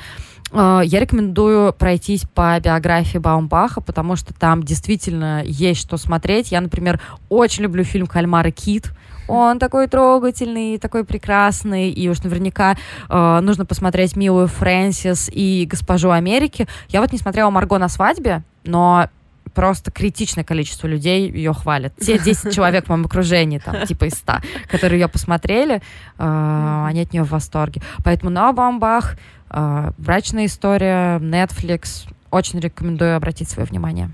я 0.52 1.00
рекомендую 1.00 1.72
пройтись 1.72 2.22
по 2.34 2.58
биографии 2.60 3.18
Баумбаха, 3.18 3.80
потому 3.80 4.16
что 4.16 4.32
там 4.32 4.62
действительно 4.62 5.42
есть 5.44 5.80
что 5.80 5.96
смотреть. 5.96 6.52
Я, 6.52 6.60
например, 6.60 7.00
очень 7.28 7.64
люблю 7.64 7.84
фильм 7.84 8.06
«Кальмар 8.06 8.46
и 8.46 8.50
кит», 8.50 8.92
он 9.28 9.58
такой 9.58 9.86
трогательный, 9.88 10.78
такой 10.78 11.04
прекрасный, 11.04 11.90
и 11.90 12.08
уж 12.08 12.22
наверняка 12.22 12.76
э, 13.08 13.40
нужно 13.40 13.66
посмотреть 13.66 14.16
«Милую 14.16 14.48
Фрэнсис» 14.48 15.30
и 15.30 15.66
«Госпожу 15.70 16.10
Америки». 16.10 16.66
Я 16.88 17.02
вот 17.02 17.12
не 17.12 17.18
смотрела 17.18 17.50
«Марго 17.50 17.78
на 17.78 17.90
свадьбе», 17.90 18.42
но 18.64 19.08
просто 19.54 19.90
критичное 19.90 20.44
количество 20.44 20.86
людей 20.86 21.30
ее 21.30 21.52
хвалят. 21.52 21.92
Те 22.00 22.18
10 22.24 22.54
человек 22.54 22.86
в 22.86 22.88
моем 22.88 23.04
окружении, 23.04 23.58
там, 23.58 23.86
типа 23.86 24.06
из 24.06 24.14
100, 24.14 24.34
которые 24.70 25.00
ее 25.00 25.08
посмотрели, 25.08 25.82
э, 26.18 26.84
они 26.86 27.02
от 27.02 27.12
нее 27.12 27.24
в 27.24 27.30
восторге. 27.30 27.82
Поэтому 28.04 28.30
на 28.30 28.50
Бамбах, 28.54 29.14
э, 29.14 29.16
брачная 29.50 30.46
история, 30.46 31.18
Netflix, 31.18 32.08
очень 32.30 32.60
рекомендую 32.60 33.16
обратить 33.16 33.48
свое 33.48 33.66
внимание. 33.66 34.10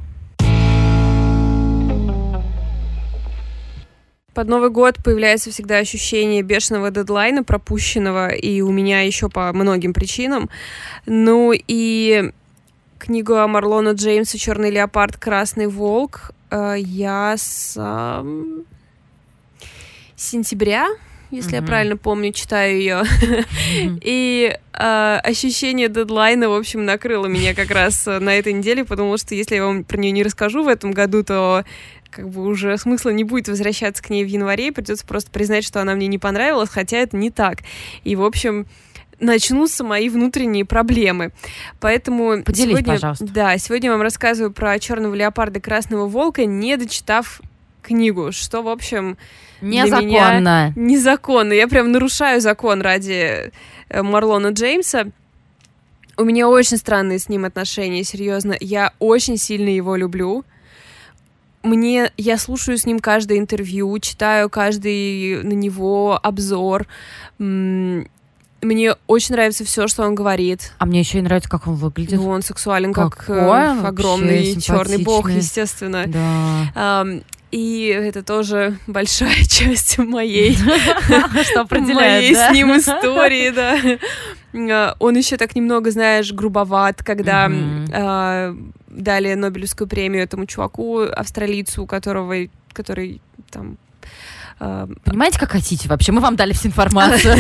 Под 4.35 4.49
Новый 4.49 4.71
год 4.71 4.97
появляется 5.03 5.53
всегда 5.53 5.79
ощущение 5.79 6.43
бешеного 6.43 6.91
дедлайна, 6.91 7.45
пропущенного, 7.45 8.31
и 8.31 8.63
у 8.63 8.73
меня 8.73 9.03
еще 9.03 9.29
по 9.29 9.53
многим 9.53 9.93
причинам. 9.93 10.51
Ну 11.07 11.53
и 11.55 12.33
книгу 12.99 13.35
о 13.35 13.47
Марлона 13.47 13.91
Джеймса 13.91 14.37
«Черный 14.37 14.73
леопард, 14.73 15.17
красный 15.19 15.69
волк» 15.69 16.33
э, 16.51 16.75
я 16.79 17.37
с 17.37 17.75
сентября 20.17 20.89
если 21.35 21.53
mm-hmm. 21.53 21.61
я 21.61 21.63
правильно 21.63 21.97
помню, 21.97 22.33
читаю 22.33 22.77
ее. 22.79 23.03
Mm-hmm. 23.03 24.01
И 24.05 24.57
э, 24.73 25.21
ощущение 25.23 25.89
дедлайна, 25.89 26.49
в 26.49 26.55
общем, 26.55 26.85
накрыло 26.85 27.27
меня 27.27 27.55
как 27.55 27.71
раз 27.71 28.07
на 28.07 28.35
этой 28.35 28.53
неделе, 28.53 28.85
потому 28.85 29.17
что 29.19 29.35
если 29.35 29.57
я 29.57 29.65
вам 29.65 29.85
про 29.85 29.97
нее 29.99 30.13
не 30.13 30.23
расскажу 30.23 30.65
в 30.65 30.69
этом 30.69 30.93
году, 30.93 31.23
то 31.25 31.65
как 32.11 32.29
бы 32.29 32.45
уже 32.45 32.79
смысла 32.79 33.11
не 33.11 33.25
будет 33.25 33.49
возвращаться 33.49 34.03
к 34.03 34.11
ней 34.11 34.25
в 34.25 34.29
январе, 34.29 34.73
придется 34.73 35.05
просто 35.07 35.31
признать, 35.31 35.65
что 35.65 35.81
она 35.81 35.95
мне 35.95 36.07
не 36.07 36.19
понравилась, 36.19 36.71
хотя 36.71 36.99
это 36.99 37.17
не 37.17 37.31
так. 37.31 37.59
И, 38.05 38.15
в 38.15 38.23
общем, 38.23 38.67
начнутся 39.21 39.85
мои 39.85 40.09
внутренние 40.09 40.65
проблемы. 40.65 41.33
Поэтому 41.81 42.43
Поделись, 42.43 42.71
сегодня, 42.71 42.95
пожалуйста. 42.95 43.27
Да, 43.27 43.59
сегодня 43.59 43.89
я 43.89 43.93
вам 43.93 44.03
рассказываю 44.03 44.53
про 44.53 44.79
черного 44.79 45.15
леопарда 45.15 45.59
и 45.59 45.63
красного 45.63 46.07
волка, 46.07 46.45
не 46.45 46.77
дочитав 46.77 47.41
книгу, 47.83 48.33
что, 48.33 48.63
в 48.63 48.69
общем, 48.69 49.17
незаконно. 49.71 50.73
незаконно. 50.77 51.53
Я 51.53 51.69
прям 51.69 51.93
нарушаю 51.93 52.41
закон 52.41 52.83
ради 52.83 53.53
э, 53.89 54.03
Марлона 54.03 54.49
Джеймса. 54.49 55.07
У 56.17 56.25
меня 56.25 56.49
очень 56.49 56.77
странные 56.77 57.19
с 57.19 57.29
ним 57.29 57.45
отношения, 57.45 58.05
серьезно. 58.05 58.57
Я 58.61 58.93
очень 58.99 59.37
сильно 59.37 59.69
его 59.69 59.97
люблю. 59.97 60.45
Мне, 61.63 62.13
я 62.19 62.37
слушаю 62.39 62.77
с 62.77 62.85
ним 62.85 63.01
каждое 63.01 63.39
интервью, 63.39 63.99
читаю 63.99 64.51
каждый 64.51 65.43
на 65.43 65.55
него 65.55 66.21
обзор. 66.23 66.87
Мне 67.39 68.97
очень 69.07 69.35
нравится 69.35 69.65
все, 69.65 69.89
что 69.89 70.05
он 70.05 70.15
говорит. 70.15 70.73
А 70.79 70.87
мне 70.87 71.01
еще 71.01 71.19
и 71.19 71.23
нравится, 71.23 71.51
как 71.51 71.67
он 71.67 71.75
выглядит. 71.75 72.19
Ну, 72.19 72.29
он 72.29 72.43
сексуален, 72.43 72.93
как 72.93 73.17
Какой 73.17 73.37
э, 73.37 73.45
вообще 73.47 73.87
огромный 73.87 74.61
черный 74.61 74.99
бог, 74.99 75.31
естественно. 75.31 76.05
Да. 76.07 77.05
И 77.55 77.87
это 77.87 78.25
тоже 78.25 78.79
большая 78.89 79.45
часть 79.49 79.99
моей, 79.99 80.57
моей 81.71 82.35
с 82.35 82.51
ним 82.51 82.77
истории, 82.77 83.51
да. 83.51 83.79
А, 84.55 84.97
Он 84.99 85.17
еще 85.17 85.37
так 85.37 85.55
немного, 85.55 85.93
знаешь, 85.93 86.33
грубоват, 86.33 87.05
когда 87.05 87.49
а, 87.93 88.57
дали 88.89 89.35
Нобелевскую 89.35 89.87
премию 89.87 90.25
этому 90.25 90.47
чуваку, 90.47 91.03
австралийцу, 91.03 91.87
которого, 91.87 92.35
который 92.73 93.23
там 93.53 93.79
а, 94.59 94.89
Понимаете, 95.05 95.39
как 95.39 95.53
хотите 95.53 95.89
вообще? 95.89 96.11
Мы 96.11 96.21
вам 96.21 96.35
дали 96.35 96.55
всю 96.55 96.69
информацию. 96.69 97.37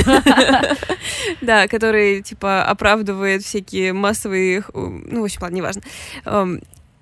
Да, 1.41 1.67
который, 1.67 2.23
типа, 2.23 2.65
оправдывает 2.65 3.43
всякие 3.43 3.93
массовые... 3.93 4.65
Ну, 4.73 5.23
в 5.23 5.25
общем, 5.25 5.43
ладно, 5.43 5.57
неважно. 5.57 5.83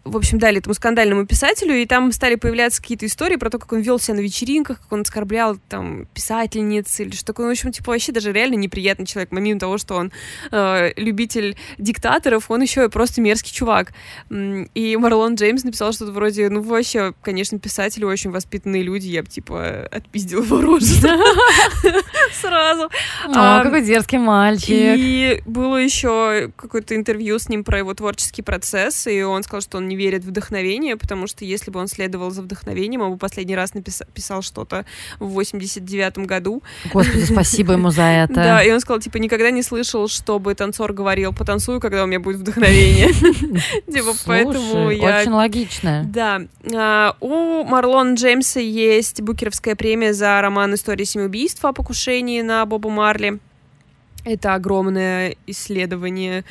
В 0.05 0.17
общем, 0.17 0.39
дали 0.39 0.59
этому 0.59 0.75
скандальному 0.75 1.27
писателю, 1.27 1.75
и 1.77 1.87
там 1.87 2.11
стали 2.13 2.35
появляться 2.35 2.83
какие-то 2.83 3.07
истории 3.07 3.37
про 3.37 3.51
то, 3.51 3.59
как 3.59 3.73
он 3.73 3.81
вел 3.81 4.01
себя 4.01 4.17
на 4.17 4.21
вечеринках, 4.21 4.81
как 4.81 4.93
он 4.93 5.03
оскорблял 5.03 5.57
там 5.69 6.07
писательниц 6.13 6.99
или 7.01 7.11
что 7.15 7.27
такое. 7.27 7.47
Ну, 7.47 7.51
В 7.51 7.53
общем, 7.53 7.71
типа, 7.73 7.93
вообще 7.93 8.11
даже 8.11 8.33
реально 8.33 8.57
неприятный 8.57 9.07
человек. 9.07 9.31
Помимо 9.31 9.61
того, 9.61 9.79
что 9.79 9.95
он 9.95 10.11
э, 10.51 10.93
любитель 10.97 11.57
диктаторов, 11.79 12.51
он 12.51 12.63
еще 12.63 12.85
и 12.85 12.89
просто 12.89 13.21
мерзкий 13.21 13.53
чувак. 13.53 13.93
И 14.31 14.97
Марлон 14.97 15.37
Джеймс 15.37 15.63
написал 15.63 15.93
что-то 15.93 16.13
вроде, 16.13 16.49
ну, 16.49 16.63
вообще, 16.63 17.15
конечно, 17.23 17.59
писатели 17.59 18.05
очень 18.05 18.31
воспитанные 18.31 18.83
люди, 18.83 19.07
я 19.07 19.23
бы, 19.23 19.29
типа, 19.29 19.89
отпиздил 19.91 20.43
его 20.43 20.61
рожу 20.61 20.87
сразу. 22.41 22.85
О, 22.85 23.33
А, 23.35 23.63
какой 23.63 23.83
дерзкий 23.83 24.19
мальчик. 24.19 24.69
И 24.71 25.43
было 25.47 25.77
еще 25.77 26.51
какое-то 26.57 26.97
интервью 26.97 27.39
с 27.39 27.49
ним 27.49 27.65
про 27.65 27.79
его 27.79 27.95
творческий 27.95 28.43
процесс, 28.43 29.07
и 29.07 29.23
он 29.23 29.43
сказал, 29.43 29.61
что 29.61 29.79
он 29.79 29.92
не 29.93 29.97
верит 29.97 30.25
в 30.25 30.29
вдохновение, 30.33 30.97
потому 30.97 31.27
что 31.27 31.45
если 31.45 31.71
бы 31.71 31.79
он 31.79 31.87
следовал 31.87 32.31
за 32.31 32.41
вдохновением, 32.43 33.03
он 33.03 33.13
бы 33.13 33.19
последний 33.19 33.55
раз 33.55 33.75
написа- 33.75 34.07
писал 34.15 34.41
что-то 34.43 34.87
в 35.21 35.27
89 35.29 36.19
году. 36.27 36.63
Господи, 36.93 37.25
спасибо 37.25 37.75
ему 37.75 37.91
за 37.91 38.03
это. 38.25 38.35
Да, 38.35 38.63
и 38.63 38.71
он 38.71 38.81
сказал, 38.81 39.01
типа, 39.01 39.19
никогда 39.19 39.51
не 39.51 39.63
слышал, 39.63 40.09
чтобы 40.09 40.55
танцор 40.55 40.93
говорил, 40.95 41.33
потанцую, 41.35 41.81
когда 41.81 42.05
у 42.05 42.07
меня 42.07 42.21
будет 42.21 42.39
вдохновение. 42.41 43.09
Типа, 43.93 44.13
поэтому 44.25 44.91
я 44.91 45.21
Очень 45.21 45.33
логично. 45.33 46.05
да. 46.09 46.41
А, 46.75 47.17
У 47.21 47.65
Марлона 47.65 48.15
Джеймса 48.15 48.61
есть 48.61 49.21
Букеровская 49.21 49.75
премия 49.77 50.13
за 50.15 50.41
роман 50.41 50.75
«История 50.75 51.05
семи 51.05 51.25
убийств» 51.25 51.65
о 51.65 51.73
покушении 51.73 52.41
на 52.43 52.65
Боба 52.67 52.89
Марли. 52.91 53.39
Это 54.25 54.55
огромное 54.55 55.37
исследование, 55.47 56.45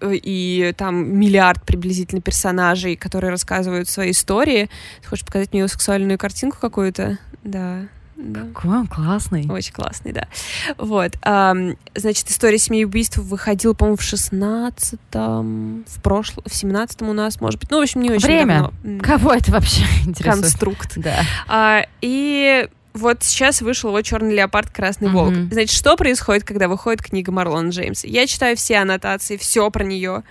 э, 0.00 0.12
и 0.14 0.74
там 0.76 1.18
миллиард 1.18 1.62
приблизительно 1.64 2.20
персонажей, 2.20 2.96
которые 2.96 3.30
рассказывают 3.30 3.88
свои 3.88 4.10
истории. 4.10 4.68
Ты 5.02 5.08
хочешь 5.08 5.24
показать 5.24 5.52
мне 5.52 5.60
его 5.60 5.68
сексуальную 5.68 6.18
картинку 6.18 6.58
какую-то? 6.60 7.18
Да. 7.42 7.86
Да. 8.16 8.42
Какой 8.54 8.78
он 8.78 8.86
классный. 8.86 9.46
Очень 9.50 9.72
классный, 9.72 10.12
да. 10.12 10.28
Вот. 10.78 11.12
ам, 11.22 11.76
значит, 11.94 12.30
история 12.30 12.58
семи 12.58 12.84
убийств 12.84 13.18
выходила, 13.18 13.74
по-моему, 13.74 13.96
в 13.96 14.02
16-м, 14.02 15.84
в 15.86 16.02
прошлом, 16.02 16.44
в 16.44 16.52
17-м 16.52 17.08
у 17.08 17.12
нас, 17.12 17.40
может 17.40 17.58
быть. 17.60 17.70
Ну, 17.70 17.80
в 17.80 17.82
общем, 17.82 18.02
не 18.02 18.10
очень 18.10 18.26
Время. 18.26 18.70
давно. 18.82 19.00
Кого 19.02 19.34
это 19.34 19.50
вообще 19.50 19.82
интересует? 20.06 20.42
Конструкт. 20.42 20.92
Да. 20.96 21.22
А, 21.48 21.86
и 22.00 22.68
вот 22.94 23.24
сейчас 23.24 23.60
вышел 23.60 23.90
его 23.90 24.00
черный 24.02 24.34
леопард, 24.34 24.70
красный 24.70 25.08
волк. 25.08 25.34
Значит, 25.50 25.76
что 25.76 25.96
происходит, 25.96 26.44
когда 26.44 26.68
выходит 26.68 27.02
книга 27.02 27.32
Марлона 27.32 27.70
Джеймса? 27.70 28.06
Я 28.06 28.26
читаю 28.28 28.56
все 28.56 28.76
аннотации, 28.76 29.36
все 29.36 29.68
про 29.70 29.82
нее, 29.82 30.22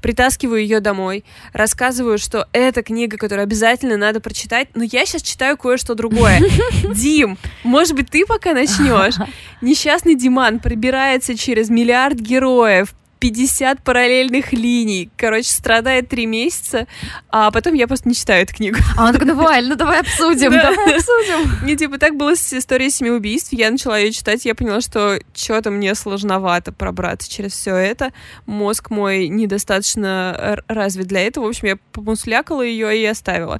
притаскиваю 0.00 0.60
ее 0.60 0.78
домой, 0.78 1.24
рассказываю, 1.52 2.18
что 2.18 2.46
это 2.52 2.84
книга, 2.84 3.16
которую 3.16 3.42
обязательно 3.42 3.96
надо 3.96 4.20
прочитать, 4.20 4.68
но 4.74 4.84
я 4.84 5.04
сейчас 5.06 5.22
читаю 5.22 5.56
кое-что 5.56 5.94
другое. 5.94 6.40
Дим, 6.94 7.36
может 7.64 7.94
быть, 7.94 8.10
ты 8.10 8.24
пока 8.26 8.52
начнешь? 8.52 9.14
Несчастный 9.60 10.14
Диман 10.14 10.60
пробирается 10.60 11.36
через 11.36 11.68
миллиард 11.68 12.20
героев, 12.20 12.94
50 13.24 13.82
параллельных 13.82 14.52
линий. 14.52 15.08
Короче, 15.16 15.48
страдает 15.48 16.10
три 16.10 16.26
месяца, 16.26 16.86
а 17.30 17.50
потом 17.50 17.72
я 17.72 17.88
просто 17.88 18.06
не 18.06 18.14
читаю 18.14 18.42
эту 18.42 18.54
книгу. 18.54 18.76
А 18.98 19.06
он 19.06 19.12
такой, 19.14 19.28
ну 19.28 19.34
Валь, 19.34 19.66
ну 19.66 19.76
давай 19.76 20.00
обсудим, 20.00 20.52
Да. 20.52 20.70
давай 20.70 20.96
обсудим. 20.96 21.50
Мне 21.62 21.74
типа 21.74 21.96
так 21.96 22.16
было 22.16 22.36
с 22.36 22.52
историей 22.52 22.90
семи 22.90 23.08
убийств. 23.08 23.54
Я 23.54 23.70
начала 23.70 23.98
ее 23.98 24.12
читать, 24.12 24.44
я 24.44 24.54
поняла, 24.54 24.82
что 24.82 25.18
что-то 25.34 25.70
мне 25.70 25.94
сложновато 25.94 26.70
пробраться 26.70 27.30
через 27.30 27.52
все 27.52 27.74
это. 27.74 28.12
Мозг 28.44 28.90
мой 28.90 29.28
недостаточно 29.28 30.60
развит 30.68 31.06
для 31.06 31.26
этого. 31.26 31.46
В 31.46 31.48
общем, 31.48 31.68
я 31.68 31.76
помуслякала 31.92 32.60
ее 32.60 32.94
и 33.00 33.06
оставила. 33.06 33.58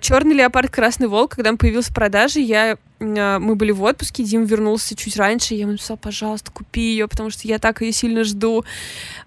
Черный 0.00 0.34
леопард, 0.34 0.70
красный 0.70 1.08
волк, 1.08 1.36
когда 1.36 1.50
он 1.50 1.58
появился 1.58 1.90
в 1.90 1.94
продаже, 1.94 2.40
я 2.40 2.76
э, 3.00 3.38
мы 3.38 3.54
были 3.54 3.70
в 3.70 3.82
отпуске, 3.82 4.24
Дим 4.24 4.44
вернулся 4.44 4.96
чуть 4.96 5.16
раньше, 5.16 5.54
я 5.54 5.60
ему 5.60 5.72
написала, 5.72 5.96
пожалуйста, 5.96 6.50
купи 6.50 6.80
ее, 6.80 7.06
потому 7.08 7.30
что 7.30 7.46
я 7.46 7.58
так 7.58 7.80
ее 7.82 7.92
сильно 7.92 8.24
жду. 8.24 8.64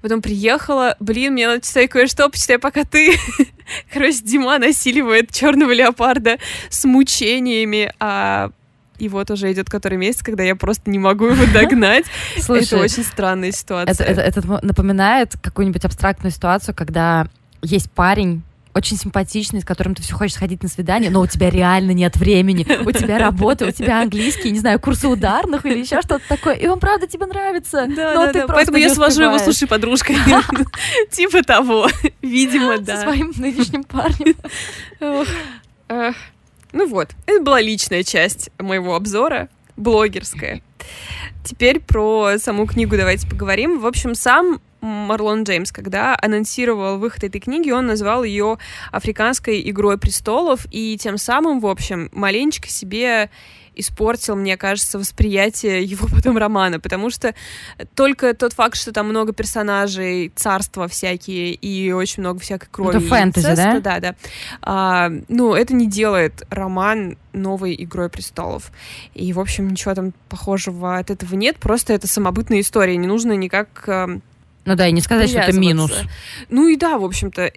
Потом 0.01 0.21
приехала, 0.21 0.95
блин, 0.99 1.33
мне 1.33 1.47
надо 1.47 1.61
читать 1.65 1.89
кое-что, 1.89 2.27
почитай 2.29 2.59
пока 2.59 2.83
ты. 2.83 3.15
Короче, 3.93 4.19
Дима 4.23 4.57
насиливает 4.57 5.31
черного 5.31 5.71
леопарда 5.71 6.37
с 6.69 6.83
мучениями, 6.85 7.93
а 7.99 8.51
и 8.97 9.09
вот 9.09 9.31
уже 9.31 9.51
идет 9.51 9.67
который 9.69 9.97
месяц, 9.97 10.21
когда 10.21 10.43
я 10.43 10.55
просто 10.55 10.89
не 10.91 10.99
могу 10.99 11.25
его 11.27 11.45
догнать. 11.53 12.05
это 12.35 12.45
Слушай, 12.45 12.81
очень 12.81 13.03
странная 13.03 13.51
ситуация. 13.51 13.91
это, 13.93 14.03
это- 14.21 14.39
это 14.39 14.59
напоминает 14.65 15.33
какую-нибудь 15.41 15.83
абстрактную 15.85 16.31
ситуацию, 16.31 16.75
когда 16.75 17.27
есть 17.63 17.89
парень, 17.91 18.43
очень 18.73 18.97
симпатичный, 18.97 19.61
с 19.61 19.65
которым 19.65 19.95
ты 19.95 20.01
все 20.01 20.15
хочешь 20.15 20.35
сходить 20.35 20.63
на 20.63 20.69
свидание, 20.69 21.09
но 21.09 21.21
у 21.21 21.27
тебя 21.27 21.49
реально 21.49 21.91
нет 21.91 22.15
времени, 22.15 22.65
у 22.85 22.91
тебя 22.91 23.17
работа, 23.17 23.65
у 23.67 23.71
тебя 23.71 24.01
английский, 24.01 24.51
не 24.51 24.59
знаю, 24.59 24.79
курсы 24.79 25.07
ударных 25.07 25.65
или 25.65 25.79
еще 25.79 26.01
что-то 26.01 26.21
такое, 26.27 26.55
и 26.55 26.67
он 26.67 26.79
правда 26.79 27.07
тебе 27.07 27.25
нравится, 27.25 27.87
Да, 27.87 28.13
но 28.13 28.25
да, 28.25 28.33
ты 28.33 28.39
да. 28.39 28.47
Поэтому 28.47 28.77
я 28.77 28.93
свожу 28.93 29.23
его, 29.23 29.37
слушай, 29.39 29.67
подружкой. 29.67 30.17
Типа 31.11 31.43
того. 31.43 31.87
Видимо, 32.21 32.77
со 32.77 32.83
да. 32.83 33.01
своим 33.01 33.33
нынешним 33.35 33.83
парнем. 33.83 34.35
Ну 36.73 36.87
вот, 36.87 37.09
это 37.25 37.41
была 37.41 37.59
личная 37.59 38.03
часть 38.03 38.49
моего 38.57 38.95
обзора, 38.95 39.49
блогерская. 39.75 40.61
Теперь 41.43 41.79
про 41.79 42.37
саму 42.37 42.65
книгу 42.65 42.95
давайте 42.95 43.27
поговорим. 43.27 43.79
В 43.79 43.85
общем, 43.85 44.15
сам 44.15 44.61
Марлон 44.81 45.43
Джеймс, 45.43 45.71
когда 45.71 46.17
анонсировал 46.19 46.97
выход 46.97 47.23
этой 47.23 47.39
книги, 47.39 47.71
он 47.71 47.85
назвал 47.85 48.23
ее 48.23 48.57
африканской 48.91 49.61
игрой 49.69 49.97
престолов, 49.97 50.65
и 50.71 50.97
тем 50.97 51.17
самым, 51.17 51.59
в 51.59 51.67
общем, 51.67 52.09
маленечко 52.11 52.67
себе 52.67 53.29
испортил, 53.75 54.35
мне 54.35 54.57
кажется, 54.57 54.99
восприятие 54.99 55.83
его 55.83 56.07
потом 56.07 56.37
романа, 56.37 56.79
потому 56.79 57.09
что 57.09 57.33
только 57.95 58.33
тот 58.33 58.53
факт, 58.53 58.75
что 58.75 58.91
там 58.91 59.09
много 59.09 59.33
персонажей, 59.33 60.31
царства 60.35 60.87
всякие 60.87 61.53
и 61.53 61.91
очень 61.91 62.21
много 62.21 62.39
всякой 62.39 62.67
крови. 62.69 62.97
Это 62.97 63.07
фэнтези, 63.07 63.45
инцеста, 63.45 63.79
да? 63.79 63.79
Да, 63.79 63.99
да. 63.99 64.15
А, 64.61 65.11
ну, 65.27 65.53
это 65.53 65.73
не 65.73 65.87
делает 65.87 66.43
роман 66.49 67.17
новой 67.33 67.75
«Игрой 67.79 68.09
престолов». 68.09 68.71
И, 69.13 69.31
в 69.31 69.39
общем, 69.39 69.69
ничего 69.69 69.93
там 69.95 70.13
похожего 70.27 70.97
от 70.97 71.09
этого 71.11 71.35
нет, 71.35 71.57
просто 71.57 71.93
это 71.93 72.07
самобытная 72.07 72.59
история, 72.59 72.97
не 72.97 73.07
нужно 73.07 73.33
никак... 73.33 73.87
Ну 74.65 74.75
да, 74.75 74.87
и 74.87 74.91
не 74.91 75.01
сказать, 75.01 75.29
что 75.29 75.39
это 75.39 75.57
минус. 75.57 75.91
Ну 76.49 76.67
и 76.67 76.75
да, 76.77 76.97
в 76.97 77.03
общем-то, 77.05 77.41
э, 77.41 77.51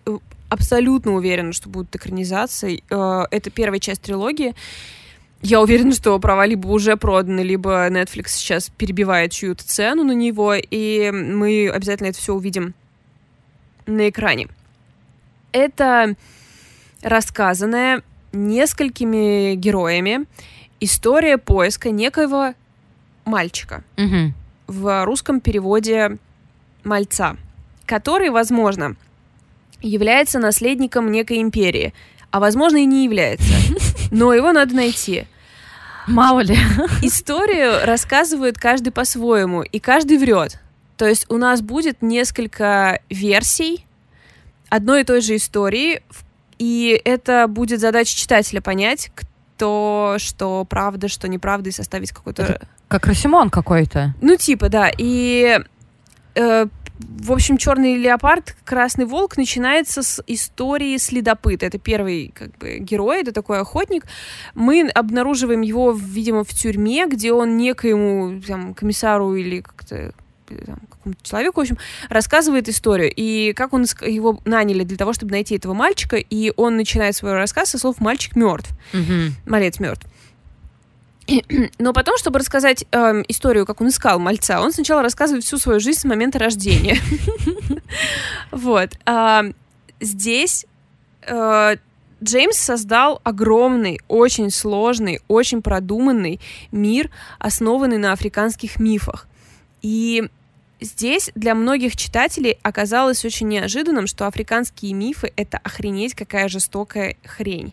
абсолютно 0.49 1.13
уверена, 1.15 1.53
что 1.53 1.69
будут 1.69 1.95
экранизации. 1.95 2.83
Э, 2.91 3.25
Это 3.31 3.51
первая 3.51 3.79
часть 3.81 4.03
трилогии. 4.03 4.55
Я 5.43 5.61
уверена, 5.61 5.93
что 5.93 6.19
права 6.19 6.47
либо 6.47 6.69
уже 6.69 6.97
проданы, 6.97 7.41
либо 7.41 7.89
Netflix 7.91 8.29
сейчас 8.29 8.71
перебивает 8.71 9.33
чью-то 9.33 9.63
цену 9.67 10.03
на 10.03 10.13
него, 10.13 10.55
и 10.55 11.11
мы 11.11 11.69
обязательно 11.69 12.07
это 12.09 12.19
все 12.19 12.33
увидим 12.33 12.73
на 13.87 14.09
экране. 14.09 14.49
Это 15.53 16.15
рассказанная 17.03 18.03
несколькими 18.33 19.55
героями 19.55 20.25
история 20.81 21.39
поиска 21.39 21.91
некоего 21.91 22.55
мальчика 23.27 23.85
Мгм. 23.97 24.35
в 24.67 25.05
русском 25.05 25.41
переводе 25.41 26.17
мальца, 26.85 27.37
который, 27.87 28.31
возможно, 28.31 28.97
является 29.81 30.39
наследником 30.39 31.11
некой 31.11 31.41
империи, 31.41 31.93
а 32.31 32.41
возможно 32.41 32.79
и 32.79 32.87
не 32.87 33.05
является. 33.05 33.53
Но 34.11 34.33
его 34.33 34.53
надо 34.53 34.75
найти. 34.75 35.27
Мало 36.07 36.41
ли. 36.41 36.57
Историю 37.03 37.87
рассказывает 37.87 38.59
каждый 38.59 38.91
по-своему, 38.91 39.63
и 39.63 39.79
каждый 39.79 40.19
врет. 40.19 40.61
То 40.97 41.07
есть 41.07 41.27
у 41.29 41.39
нас 41.39 41.61
будет 41.61 42.03
несколько 42.03 43.01
версий 43.09 43.87
одной 44.69 45.03
и 45.03 45.05
той 45.05 45.21
же 45.21 45.37
истории, 45.37 46.03
и 46.59 47.01
это 47.05 47.47
будет 47.49 47.81
задача 47.81 48.17
читателя 48.17 48.61
понять, 48.61 49.11
кто 49.15 50.17
что 50.19 50.65
правда, 50.65 51.09
что 51.09 51.29
неправда, 51.29 51.71
и 51.71 51.73
составить 51.73 52.13
какой-то... 52.13 52.61
Как 52.89 53.07
Росимон 53.07 53.51
какой-то. 53.51 54.15
Ну, 54.21 54.37
типа, 54.37 54.69
да. 54.69 54.91
И 54.97 55.61
э, 56.35 56.67
в 56.99 57.33
общем, 57.33 57.57
черный 57.57 57.97
леопард, 57.97 58.57
красный 58.65 59.05
волк 59.05 59.37
начинается 59.37 60.03
с 60.03 60.23
истории 60.27 60.97
следопыта. 60.97 61.67
Это 61.67 61.79
первый 61.79 62.33
как 62.35 62.57
бы, 62.59 62.79
герой, 62.79 63.23
это 63.23 63.33
такой 63.33 63.59
охотник. 63.59 64.05
Мы 64.55 64.89
обнаруживаем 64.89 65.61
его, 65.63 65.93
видимо, 65.93 66.45
в 66.45 66.51
тюрьме, 66.51 67.07
где 67.07 67.33
он 67.33 67.57
некоему 67.57 68.41
там, 68.43 68.75
комиссару 68.75 69.35
или 69.35 69.61
как-то 69.61 70.13
там, 70.47 70.81
какому-то 70.89 71.23
человеку, 71.23 71.61
в 71.61 71.63
общем, 71.63 71.79
рассказывает 72.09 72.69
историю. 72.69 73.13
И 73.15 73.53
как 73.55 73.73
он 73.73 73.87
его 74.03 74.41
наняли 74.45 74.85
для 74.85 74.97
того, 74.97 75.13
чтобы 75.13 75.33
найти 75.33 75.57
этого 75.57 75.75
мальчика, 75.75 76.17
и 76.17 76.53
он 76.57 76.77
начинает 76.77 77.17
свой 77.17 77.33
рассказ 77.33 77.71
со 77.71 77.79
слов 77.79 78.01
«мальчик 78.01 78.37
мертв». 78.37 78.71
Угу. 78.93 79.33
Малец 79.47 79.81
мертв. 79.81 80.07
Но 81.79 81.93
потом, 81.93 82.17
чтобы 82.19 82.39
рассказать 82.39 82.85
э, 82.91 83.23
историю, 83.29 83.67
как 83.67 83.81
он 83.81 83.89
искал 83.89 84.19
мальца, 84.19 84.61
он 84.61 84.73
сначала 84.73 85.03
рассказывает 85.03 85.45
всю 85.45 85.59
свою 85.59 85.81
жизнь 85.81 86.01
с 86.01 86.05
момента 86.05 86.39
рождения. 86.39 86.99
Вот. 88.51 88.91
Здесь 90.01 90.67
э, 91.23 91.77
Джеймс 92.23 92.57
создал 92.57 93.21
огромный, 93.23 94.01
очень 94.09 94.51
сложный, 94.51 95.21
очень 95.29 95.63
продуманный 95.63 96.41
мир, 96.73 97.11
основанный 97.39 97.99
на 97.99 98.13
африканских 98.13 98.79
мифах. 98.79 99.29
И 99.83 100.29
здесь 100.81 101.31
для 101.35 101.55
многих 101.55 101.97
читателей 101.97 102.59
оказалось 102.63 103.25
очень 103.25 103.49
неожиданным, 103.49 104.07
что 104.07 104.27
африканские 104.27 104.95
мифы— 104.95 105.33
это 105.37 105.59
охренеть 105.59 106.15
какая 106.15 106.49
жестокая 106.49 107.17
хрень 107.25 107.73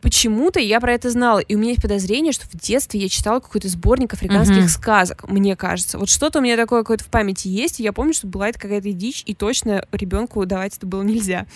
почему-то 0.00 0.60
я 0.60 0.80
про 0.80 0.94
это 0.94 1.10
знала, 1.10 1.38
и 1.38 1.54
у 1.54 1.58
меня 1.58 1.70
есть 1.70 1.82
подозрение, 1.82 2.32
что 2.32 2.46
в 2.46 2.58
детстве 2.58 3.00
я 3.00 3.08
читала 3.08 3.40
какой-то 3.40 3.68
сборник 3.68 4.12
африканских 4.12 4.64
mm-hmm. 4.64 4.68
сказок, 4.68 5.28
мне 5.28 5.56
кажется. 5.56 5.98
Вот 5.98 6.08
что-то 6.08 6.38
у 6.38 6.42
меня 6.42 6.56
такое 6.56 6.80
какое-то 6.80 7.04
в 7.04 7.08
памяти 7.08 7.48
есть, 7.48 7.80
и 7.80 7.82
я 7.82 7.92
помню, 7.92 8.14
что 8.14 8.26
была 8.26 8.48
это 8.48 8.58
какая-то 8.58 8.92
дичь, 8.92 9.22
и 9.26 9.34
точно 9.34 9.84
ребенку 9.92 10.44
давать 10.46 10.76
это 10.76 10.86
было 10.86 11.02
нельзя. 11.02 11.46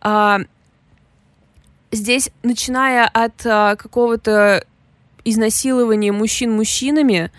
А, 0.00 0.40
здесь, 1.90 2.30
начиная 2.42 3.06
от 3.06 3.44
а, 3.46 3.76
какого-то 3.76 4.64
изнасилования 5.24 6.12
мужчин 6.12 6.52
мужчинами, 6.52 7.30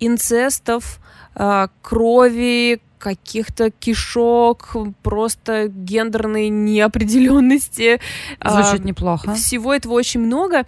инцестов, 0.00 1.00
а, 1.34 1.68
крови, 1.82 2.80
каких-то 3.04 3.70
кишок, 3.70 4.74
просто 5.02 5.68
гендерной 5.68 6.48
неопределенности. 6.48 8.00
Звучит 8.42 8.80
а, 8.80 8.88
неплохо. 8.88 9.34
Всего 9.34 9.74
этого 9.74 9.92
очень 9.92 10.20
много. 10.20 10.64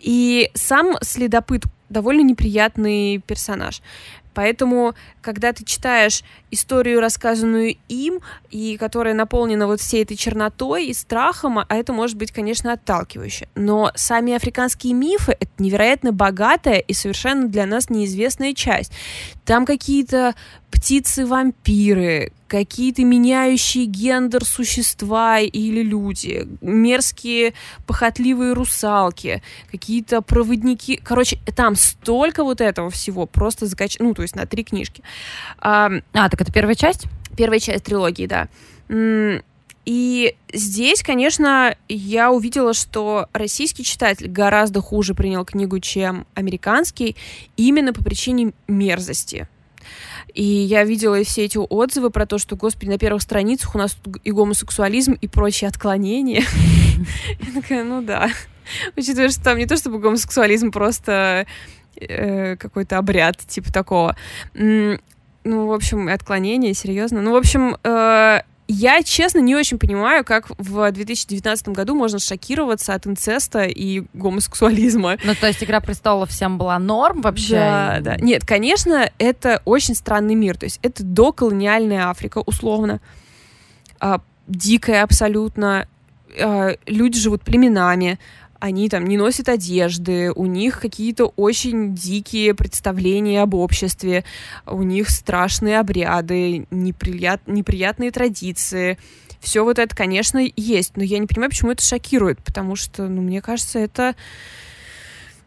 И 0.00 0.50
сам 0.54 0.96
следопыт 1.00 1.62
довольно 1.88 2.22
неприятный 2.22 3.22
персонаж. 3.24 3.82
Поэтому, 4.36 4.94
когда 5.22 5.54
ты 5.54 5.64
читаешь 5.64 6.22
историю, 6.50 7.00
рассказанную 7.00 7.76
им, 7.88 8.20
и 8.50 8.76
которая 8.76 9.14
наполнена 9.14 9.66
вот 9.66 9.80
всей 9.80 10.02
этой 10.02 10.14
чернотой 10.14 10.88
и 10.88 10.92
страхом, 10.92 11.58
а 11.58 11.66
это 11.70 11.94
может 11.94 12.18
быть, 12.18 12.32
конечно, 12.32 12.74
отталкивающе. 12.74 13.48
Но 13.54 13.92
сами 13.94 14.34
африканские 14.34 14.92
мифы— 14.92 15.32
это 15.40 15.50
невероятно 15.56 16.12
богатая 16.12 16.80
и 16.80 16.92
совершенно 16.92 17.48
для 17.48 17.64
нас 17.64 17.88
неизвестная 17.88 18.52
часть. 18.52 18.92
Там 19.46 19.64
какие-то 19.64 20.34
птицы-вампиры, 20.70 22.30
какие-то 22.48 23.04
меняющие 23.04 23.86
гендер 23.86 24.44
существа 24.44 25.40
или 25.40 25.82
люди, 25.82 26.46
мерзкие 26.60 27.54
похотливые 27.86 28.52
русалки, 28.52 29.42
какие-то 29.70 30.22
проводники. 30.22 31.00
Короче, 31.02 31.38
там 31.56 31.76
столько 31.76 32.44
вот 32.44 32.60
этого 32.60 32.90
всего, 32.90 33.26
просто 33.26 33.66
закач... 33.66 33.96
Ну, 33.98 34.14
то 34.14 34.22
есть 34.22 34.36
на 34.36 34.46
три 34.46 34.64
книжки. 34.64 35.02
А, 35.58 35.90
а 36.12 36.28
так 36.28 36.40
это 36.40 36.52
первая 36.52 36.74
часть? 36.74 37.06
Первая 37.36 37.58
часть 37.58 37.84
трилогии, 37.84 38.26
да. 38.26 38.48
И 39.84 40.34
здесь, 40.52 41.02
конечно, 41.04 41.76
я 41.88 42.32
увидела, 42.32 42.74
что 42.74 43.28
российский 43.32 43.84
читатель 43.84 44.28
гораздо 44.28 44.80
хуже 44.80 45.14
принял 45.14 45.44
книгу, 45.44 45.78
чем 45.78 46.26
американский, 46.34 47.14
именно 47.56 47.92
по 47.92 48.02
причине 48.02 48.52
мерзости. 48.66 49.48
И 50.36 50.42
я 50.42 50.84
видела 50.84 51.24
все 51.24 51.46
эти 51.46 51.56
отзывы 51.56 52.10
про 52.10 52.26
то, 52.26 52.36
что, 52.36 52.56
господи, 52.56 52.90
на 52.90 52.98
первых 52.98 53.22
страницах 53.22 53.74
у 53.74 53.78
нас 53.78 53.96
и 54.22 54.30
гомосексуализм, 54.32 55.14
и 55.14 55.28
прочие 55.28 55.66
отклонения. 55.66 56.44
Я 57.40 57.62
такая, 57.62 57.84
ну 57.84 58.02
да. 58.02 58.28
Учитывая, 58.96 59.30
что 59.30 59.42
там 59.42 59.56
не 59.56 59.64
то 59.64 59.78
чтобы 59.78 59.98
гомосексуализм, 59.98 60.72
просто 60.72 61.46
э, 61.98 62.56
какой-то 62.56 62.98
обряд 62.98 63.38
типа 63.38 63.72
такого. 63.72 64.14
Ну, 64.52 64.98
в 65.44 65.72
общем, 65.72 66.08
отклонение, 66.08 66.74
серьезно. 66.74 67.22
Ну, 67.22 67.32
в 67.32 67.36
общем, 67.36 67.78
э, 67.82 68.42
я, 68.68 69.02
честно, 69.02 69.38
не 69.38 69.54
очень 69.54 69.78
понимаю, 69.78 70.24
как 70.24 70.50
в 70.58 70.90
2019 70.90 71.68
году 71.68 71.94
можно 71.94 72.18
шокироваться 72.18 72.94
от 72.94 73.06
инцеста 73.06 73.64
и 73.64 74.04
гомосексуализма. 74.12 75.18
Ну, 75.24 75.34
то 75.34 75.46
есть 75.46 75.62
«Игра 75.62 75.80
престолов» 75.80 76.30
всем 76.30 76.58
была 76.58 76.78
норм 76.78 77.20
вообще? 77.20 77.56
Да, 77.56 77.98
да. 78.00 78.16
Нет, 78.16 78.44
конечно, 78.44 79.10
это 79.18 79.62
очень 79.64 79.94
странный 79.94 80.34
мир. 80.34 80.56
То 80.56 80.66
есть 80.66 80.80
это 80.82 81.04
доколониальная 81.04 82.08
Африка, 82.08 82.42
условно. 82.44 83.00
А, 84.00 84.20
дикая 84.48 85.02
абсолютно. 85.04 85.86
А, 86.40 86.74
люди 86.86 87.18
живут 87.18 87.42
племенами 87.42 88.18
они 88.60 88.88
там 88.88 89.04
не 89.04 89.16
носят 89.16 89.48
одежды, 89.48 90.32
у 90.32 90.46
них 90.46 90.80
какие-то 90.80 91.26
очень 91.36 91.94
дикие 91.94 92.54
представления 92.54 93.42
об 93.42 93.54
обществе, 93.54 94.24
у 94.66 94.82
них 94.82 95.10
страшные 95.10 95.78
обряды, 95.78 96.66
неприят... 96.70 97.40
неприятные 97.46 98.10
традиции. 98.10 98.98
Все 99.40 99.64
вот 99.64 99.78
это, 99.78 99.94
конечно, 99.94 100.38
есть, 100.56 100.96
но 100.96 101.02
я 101.02 101.18
не 101.18 101.26
понимаю, 101.26 101.50
почему 101.50 101.72
это 101.72 101.82
шокирует, 101.82 102.42
потому 102.42 102.74
что, 102.76 103.06
ну, 103.08 103.22
мне 103.22 103.42
кажется, 103.42 103.78
это 103.78 104.14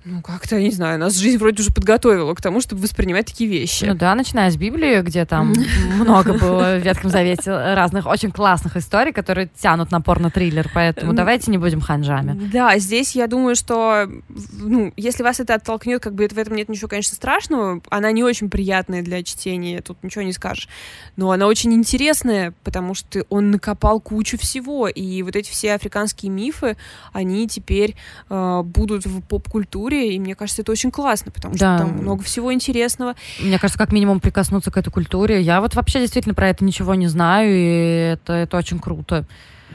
ну, 0.06 0.22
как-то, 0.22 0.56
я 0.56 0.64
не 0.64 0.72
знаю, 0.72 0.98
нас 0.98 1.16
жизнь 1.18 1.38
вроде 1.38 1.62
уже 1.62 1.74
подготовила 1.74 2.34
к 2.34 2.42
тому, 2.42 2.62
чтобы 2.62 2.82
воспринимать 2.82 3.26
такие 3.26 3.50
вещи. 3.50 3.84
Ну 3.84 3.96
да, 3.96 4.16
начиная 4.16 4.50
с 4.50 4.56
Библии, 4.56 5.02
где 5.02 5.26
там 5.26 5.54
много 5.96 6.34
было 6.34 6.78
в 6.78 6.80
Ветхом 6.80 7.10
Завете 7.10 7.52
разных 7.52 8.06
очень 8.06 8.32
классных 8.32 8.78
историй, 8.78 9.12
которые 9.12 9.50
тянут 9.60 9.92
на 9.92 10.00
порно-триллер, 10.00 10.70
поэтому 10.74 11.12
давайте 11.12 11.52
не 11.52 11.58
будем 11.58 11.82
ханжами. 11.82 12.50
Да, 12.52 12.78
здесь 12.80 13.14
я 13.14 13.28
думаю, 13.28 13.58
что, 13.58 14.10
ну, 14.54 14.94
если 14.96 15.22
вас 15.22 15.42
это 15.42 15.56
оттолкнет, 15.56 16.02
как 16.02 16.14
бы 16.14 16.28
в 16.30 16.38
этом 16.38 16.56
нет 16.56 16.70
ничего, 16.70 16.88
конечно, 16.88 17.16
страшного, 17.16 17.82
она 17.90 18.12
не 18.14 18.24
очень 18.24 18.50
приятная 18.50 19.02
для 19.02 19.22
чтения, 19.24 19.82
тут 19.82 20.02
ничего 20.02 20.24
не 20.24 20.32
скажешь, 20.32 20.70
но 21.18 21.32
она 21.32 21.46
очень 21.46 21.74
интересная, 21.74 22.54
потому 22.64 22.94
что 22.94 23.26
он 23.28 23.52
накопал 23.52 24.00
кучу 24.00 24.38
всего, 24.38 24.88
и 24.88 25.22
вот 25.24 25.36
эти 25.36 25.52
все 25.52 25.74
африканские 25.74 26.32
мифы, 26.32 26.78
они 27.12 27.50
теперь 27.50 27.96
э, 28.30 28.62
будут 28.64 29.06
в 29.06 29.22
поп-культуре, 29.22 29.89
культуре, 29.90 30.16
и 30.16 30.20
мне 30.20 30.36
кажется, 30.36 30.62
это 30.62 30.72
очень 30.72 30.92
классно, 30.92 31.32
потому 31.32 31.56
да. 31.56 31.78
что 31.78 31.88
там 31.88 31.98
много 31.98 32.24
всего 32.24 32.54
интересного. 32.54 33.16
Мне 33.40 33.58
кажется, 33.60 33.78
как 33.78 33.92
минимум 33.92 34.20
прикоснуться 34.20 34.72
к 34.72 34.78
этой 34.78 34.92
культуре. 34.92 35.42
Я 35.42 35.62
вот 35.62 35.76
вообще 35.76 36.00
действительно 36.00 36.36
про 36.36 36.50
это 36.50 36.64
ничего 36.64 36.96
не 36.96 37.08
знаю, 37.08 37.52
и 37.52 38.14
это, 38.14 38.34
это 38.34 38.58
очень 38.58 38.80
круто. 38.80 39.26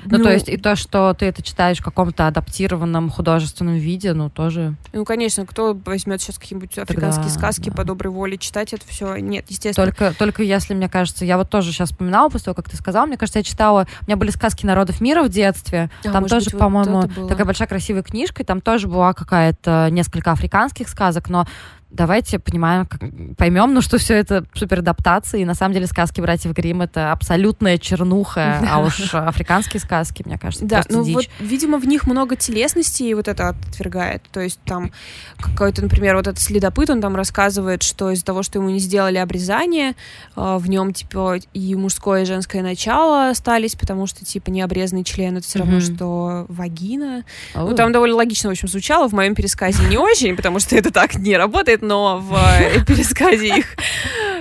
Ну, 0.04 0.18
ну, 0.18 0.24
то 0.24 0.32
есть 0.32 0.48
и 0.48 0.56
то, 0.56 0.76
что 0.76 1.14
ты 1.14 1.26
это 1.26 1.42
читаешь 1.42 1.78
в 1.78 1.84
каком-то 1.84 2.26
адаптированном 2.26 3.10
художественном 3.10 3.76
виде, 3.76 4.12
ну, 4.12 4.30
тоже... 4.30 4.74
Ну, 4.92 5.04
конечно, 5.04 5.46
кто 5.46 5.78
возьмет 5.84 6.20
сейчас 6.20 6.38
какие-нибудь 6.38 6.78
африканские 6.78 7.24
Тогда, 7.26 7.38
сказки 7.38 7.70
да. 7.70 7.76
по 7.76 7.84
доброй 7.84 8.12
воле 8.12 8.38
читать 8.38 8.72
это 8.72 8.86
все? 8.86 9.16
Нет, 9.16 9.46
естественно. 9.48 9.86
Только, 9.86 10.14
только 10.16 10.42
если, 10.42 10.74
мне 10.74 10.88
кажется, 10.88 11.24
я 11.24 11.36
вот 11.38 11.50
тоже 11.50 11.72
сейчас 11.72 11.90
вспоминала 11.90 12.28
после 12.28 12.46
того, 12.46 12.54
как 12.54 12.68
ты 12.68 12.76
сказала, 12.76 13.06
мне 13.06 13.16
кажется, 13.16 13.38
я 13.38 13.42
читала, 13.42 13.86
у 14.02 14.04
меня 14.06 14.16
были 14.16 14.30
сказки 14.30 14.66
народов 14.66 15.00
мира 15.00 15.22
в 15.22 15.28
детстве, 15.28 15.90
а, 16.04 16.12
там 16.12 16.26
тоже, 16.26 16.50
быть, 16.50 16.58
по-моему, 16.58 17.02
вот 17.16 17.28
такая 17.28 17.46
большая 17.46 17.68
красивая 17.68 18.02
книжка, 18.02 18.42
и 18.42 18.46
там 18.46 18.60
тоже 18.60 18.88
была 18.88 19.12
какая-то 19.12 19.88
несколько 19.90 20.32
африканских 20.32 20.88
сказок, 20.88 21.28
но 21.28 21.46
давайте 21.94 22.38
понимаем, 22.38 22.86
как, 22.86 23.00
поймем, 23.36 23.72
ну, 23.72 23.80
что 23.80 23.98
все 23.98 24.14
это 24.14 24.44
супер 24.54 24.80
адаптации. 24.80 25.42
И 25.42 25.44
на 25.44 25.54
самом 25.54 25.74
деле 25.74 25.86
сказки 25.86 26.20
братьев 26.20 26.52
Грим 26.52 26.82
это 26.82 27.12
абсолютная 27.12 27.78
чернуха, 27.78 28.60
а 28.70 28.80
уж 28.80 29.14
африканские 29.14 29.80
сказки, 29.80 30.22
мне 30.26 30.38
кажется, 30.38 30.66
Да, 30.66 30.82
ну 30.88 31.04
дичь. 31.04 31.14
вот, 31.14 31.26
видимо, 31.40 31.78
в 31.78 31.86
них 31.86 32.06
много 32.06 32.36
телесности, 32.36 33.04
и 33.04 33.14
вот 33.14 33.28
это 33.28 33.48
отвергает. 33.48 34.22
То 34.32 34.40
есть 34.40 34.60
там 34.64 34.92
какой-то, 35.38 35.82
например, 35.82 36.16
вот 36.16 36.26
этот 36.26 36.40
следопыт, 36.40 36.90
он 36.90 37.00
там 37.00 37.14
рассказывает, 37.16 37.82
что 37.82 38.10
из-за 38.10 38.24
того, 38.24 38.42
что 38.42 38.58
ему 38.58 38.70
не 38.70 38.80
сделали 38.80 39.18
обрезание, 39.18 39.94
э, 40.36 40.56
в 40.58 40.68
нем, 40.68 40.92
типа, 40.92 41.36
и 41.52 41.74
мужское, 41.74 42.22
и 42.22 42.24
женское 42.24 42.62
начало 42.62 43.30
остались, 43.30 43.76
потому 43.76 44.06
что, 44.06 44.24
типа, 44.24 44.50
необрезанный 44.50 45.04
член— 45.04 45.36
это 45.38 45.46
все 45.46 45.60
равно, 45.60 45.78
mm-hmm. 45.78 45.94
что 45.94 46.46
вагина. 46.48 47.24
Oh. 47.54 47.68
Ну, 47.70 47.76
там 47.76 47.92
довольно 47.92 48.16
логично, 48.16 48.48
в 48.48 48.52
общем, 48.52 48.68
звучало. 48.68 49.08
В 49.08 49.12
моем 49.12 49.34
пересказе 49.34 49.84
не 49.88 49.96
очень, 49.96 50.36
потому 50.36 50.58
что 50.58 50.76
это 50.76 50.90
так 50.90 51.14
не 51.14 51.36
работает, 51.36 51.83
но 51.86 52.18
в 52.18 52.34
э, 52.34 52.84
пересказе 52.86 53.58
их 53.58 53.66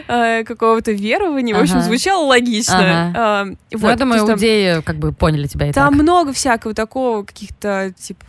э, 0.07 0.43
какого-то 0.43 0.91
верования. 0.91 1.55
В 1.55 1.59
общем, 1.61 1.81
звучало 1.81 2.25
логично. 2.25 3.13
А, 3.15 3.45
Ну, 3.71 3.87
я 3.89 3.95
думаю, 3.95 4.21
иудеи 4.21 4.81
как 4.81 4.97
бы 4.97 5.11
поняли 5.13 5.47
тебя 5.47 5.69
и 5.69 5.71
Там 5.73 5.93
много 5.95 6.33
всякого 6.33 6.73
такого, 6.73 7.23
каких-то, 7.23 7.93
типа, 7.97 8.25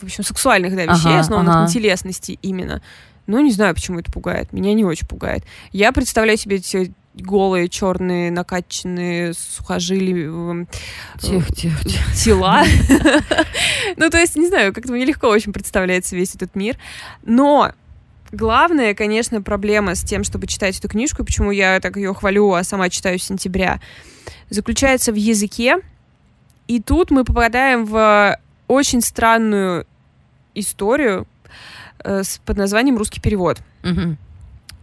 в 0.00 0.04
общем, 0.04 0.24
сексуальных, 0.24 0.74
да, 0.76 0.84
вещей, 0.84 1.18
основанных 1.18 1.54
на 1.54 1.68
телесности 1.68 2.38
именно. 2.42 2.82
Ну, 3.26 3.40
не 3.40 3.50
знаю, 3.50 3.74
почему 3.74 3.98
это 3.98 4.12
пугает. 4.12 4.52
Меня 4.52 4.72
не 4.74 4.84
очень 4.84 5.06
пугает. 5.06 5.42
Я 5.72 5.90
представляю 5.92 6.38
себе 6.38 6.56
эти 6.56 6.92
голые, 7.14 7.68
черные, 7.68 8.30
накачанные 8.30 9.32
сухожилия, 9.32 10.28
эм, 10.28 10.68
Тихо, 11.18 11.52
тихо, 11.52 11.84
тихо. 11.88 12.14
тела. 12.14 12.64
Ну, 13.96 14.10
то 14.10 14.18
есть, 14.18 14.36
не 14.36 14.48
знаю, 14.48 14.72
как-то 14.72 14.92
мне 14.92 15.04
легко 15.04 15.28
очень 15.28 15.52
представляется 15.52 16.14
весь 16.14 16.34
этот 16.34 16.54
мир. 16.54 16.76
Но 17.24 17.72
главная, 18.32 18.94
конечно, 18.94 19.42
проблема 19.42 19.94
с 19.94 20.02
тем, 20.02 20.24
чтобы 20.24 20.46
читать 20.46 20.78
эту 20.78 20.88
книжку, 20.88 21.24
почему 21.24 21.50
я 21.50 21.80
так 21.80 21.96
ее 21.96 22.14
хвалю, 22.14 22.52
а 22.52 22.64
сама 22.64 22.88
читаю 22.88 23.18
с 23.18 23.24
сентября, 23.24 23.80
заключается 24.50 25.12
в 25.12 25.16
языке. 25.16 25.78
И 26.68 26.80
тут 26.80 27.10
мы 27.10 27.24
попадаем 27.24 27.84
в 27.84 28.38
очень 28.68 29.00
странную 29.00 29.86
историю 30.54 31.26
э, 32.02 32.22
с, 32.24 32.38
под 32.44 32.56
названием 32.56 32.96
«Русский 32.96 33.20
перевод». 33.20 33.58
Мгм. 33.82 34.18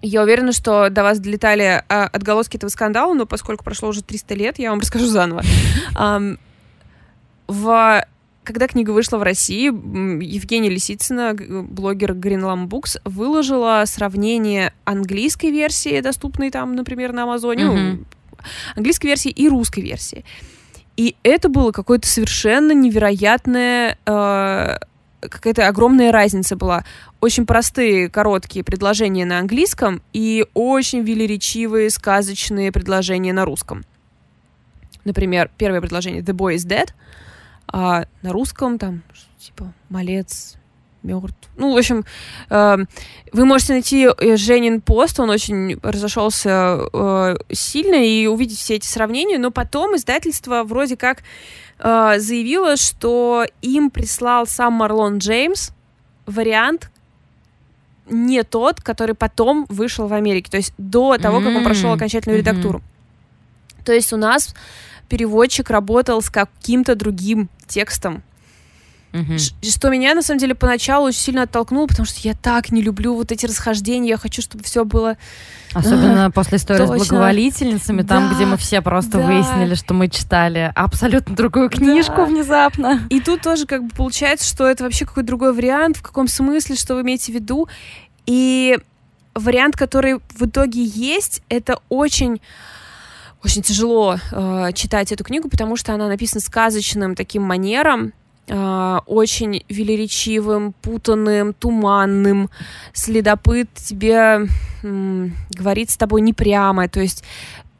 Я 0.01 0.23
уверена, 0.23 0.51
что 0.51 0.89
до 0.89 1.03
вас 1.03 1.19
долетали 1.19 1.81
а, 1.87 2.07
отголоски 2.07 2.57
этого 2.57 2.69
скандала, 2.69 3.13
но 3.13 3.25
поскольку 3.25 3.63
прошло 3.63 3.87
уже 3.87 4.03
300 4.03 4.33
лет, 4.35 4.59
я 4.59 4.71
вам 4.71 4.81
расскажу 4.81 5.05
заново. 5.07 5.43
В... 7.47 8.05
Когда 8.43 8.67
книга 8.67 8.91
вышла 8.91 9.17
в 9.17 9.23
России, 9.23 9.67
Евгения 9.67 10.69
Лисицына, 10.69 11.33
г- 11.33 11.61
блогер 11.61 12.11
Greenlam 12.11 12.67
Books, 12.67 12.99
выложила 13.05 13.81
сравнение 13.85 14.73
английской 14.83 15.49
версии, 15.49 16.01
доступной 16.01 16.49
там, 16.51 16.75
например, 16.75 17.13
на 17.13 17.23
Амазоне, 17.23 17.65
Мгм. 17.65 18.05
английской 18.75 19.07
версии 19.07 19.31
и 19.31 19.47
русской 19.47 19.79
версии. 19.79 20.25
И 20.97 21.15
это 21.23 21.47
было 21.47 21.71
какое-то 21.71 22.07
совершенно 22.07 22.73
невероятное, 22.73 23.97
э, 24.05 24.77
какая-то 25.21 25.67
огромная 25.69 26.11
разница 26.11 26.57
была. 26.57 26.83
Очень 27.21 27.45
простые, 27.45 28.09
короткие 28.09 28.65
предложения 28.65 29.25
на 29.25 29.39
английском 29.39 30.01
и 30.11 30.45
очень 30.53 30.99
велеречивые, 31.01 31.89
сказочные 31.89 32.73
предложения 32.73 33.31
на 33.31 33.45
русском. 33.45 33.85
Например, 35.05 35.49
первое 35.57 35.79
предложение 35.79 36.21
«The 36.21 36.33
boy 36.33 36.55
is 36.55 36.67
dead», 36.67 36.89
а 37.67 38.05
на 38.21 38.31
русском 38.31 38.77
там 38.77 39.03
типа 39.39 39.73
«малец 39.89 40.55
мертв». 41.03 41.49
Ну, 41.57 41.73
в 41.73 41.77
общем, 41.77 42.05
э, 42.49 42.77
вы 43.31 43.45
можете 43.45 43.73
найти 43.73 44.07
э, 44.07 44.37
Женин 44.37 44.81
пост, 44.81 45.19
он 45.19 45.29
очень 45.29 45.79
разошелся 45.83 46.79
э, 46.93 47.35
сильно, 47.51 47.95
и 47.95 48.27
увидеть 48.27 48.57
все 48.57 48.75
эти 48.75 48.87
сравнения, 48.87 49.37
но 49.37 49.51
потом 49.51 49.95
издательство 49.95 50.63
вроде 50.63 50.97
как 50.97 51.23
э, 51.79 52.15
заявило, 52.17 52.77
что 52.77 53.45
им 53.61 53.89
прислал 53.89 54.47
сам 54.47 54.73
Марлон 54.73 55.17
Джеймс 55.17 55.71
вариант 56.25 56.89
не 58.09 58.43
тот, 58.43 58.81
который 58.81 59.15
потом 59.15 59.65
вышел 59.69 60.07
в 60.07 60.13
Америке, 60.13 60.51
то 60.51 60.57
есть 60.57 60.73
до 60.77 61.17
того, 61.17 61.39
как 61.39 61.55
он 61.55 61.63
прошел 61.63 61.91
окончательную 61.91 62.39
редактуру. 62.39 62.81
То 63.85 63.93
есть 63.93 64.13
у 64.13 64.17
нас 64.17 64.53
переводчик 65.09 65.69
работал 65.69 66.21
с 66.21 66.29
каким-то 66.29 66.95
другим 66.95 67.49
текстом. 67.67 68.23
Ш- 69.37 69.53
Что 69.61 69.89
меня, 69.89 70.15
на 70.15 70.23
самом 70.23 70.39
деле, 70.39 70.55
поначалу 70.55 71.05
очень 71.05 71.19
сильно 71.19 71.43
оттолкнуло, 71.43 71.85
потому 71.85 72.07
что 72.07 72.19
я 72.27 72.33
так 72.33 72.71
не 72.71 72.81
люблю 72.81 73.13
вот 73.13 73.31
эти 73.31 73.45
расхождения, 73.45 74.09
я 74.09 74.17
хочу, 74.17 74.41
чтобы 74.41 74.63
все 74.63 74.85
было... 74.85 75.17
Особенно 75.75 76.31
после 76.31 76.57
истории 76.57 76.79
точно. 76.79 76.97
с 76.97 77.07
благоволительницами, 77.09 78.01
там, 78.01 78.29
Да, 78.29 78.35
где 78.35 78.45
мы 78.47 78.57
все 78.57 78.81
просто 78.81 79.19
да. 79.19 79.25
выяснили, 79.27 79.75
что 79.75 79.93
мы 79.93 80.07
читали 80.09 80.71
абсолютно 80.73 81.35
другую 81.35 81.69
книжку 81.69 82.15
Да. 82.17 82.25
внезапно. 82.25 83.01
И 83.11 83.19
тут 83.21 83.43
тоже 83.43 83.67
как 83.67 83.83
бы 83.83 83.89
получается, 83.95 84.47
что 84.47 84.67
это 84.67 84.83
вообще 84.83 85.05
какой-то 85.05 85.27
другой 85.27 85.53
вариант, 85.53 85.97
в 85.97 86.01
каком 86.01 86.27
смысле, 86.27 86.75
что 86.75 86.95
вы 86.95 87.01
имеете 87.01 87.31
в 87.31 87.35
виду. 87.35 87.67
И 88.25 88.79
вариант, 89.35 89.75
который 89.77 90.15
в 90.15 90.45
итоге 90.47 90.83
есть, 90.83 91.43
это 91.49 91.79
очень 91.89 92.41
очень 93.43 93.61
тяжело 93.61 94.17
э, 94.31 94.69
читать 94.73 95.11
эту 95.11 95.23
книгу, 95.23 95.49
потому 95.49 95.75
что 95.75 95.93
она 95.93 96.07
написана 96.07 96.41
сказочным 96.41 97.15
таким 97.15 97.43
манером, 97.43 98.13
э, 98.47 98.97
очень 99.05 99.63
велеречивым, 99.69 100.73
путанным, 100.81 101.53
туманным. 101.53 102.49
Следопыт 102.93 103.69
тебе 103.73 104.47
м, 104.83 105.35
говорит 105.51 105.89
с 105.89 105.97
тобой 105.97 106.21
не 106.21 106.33
прямо, 106.33 106.87
то 106.87 107.01
есть 107.01 107.23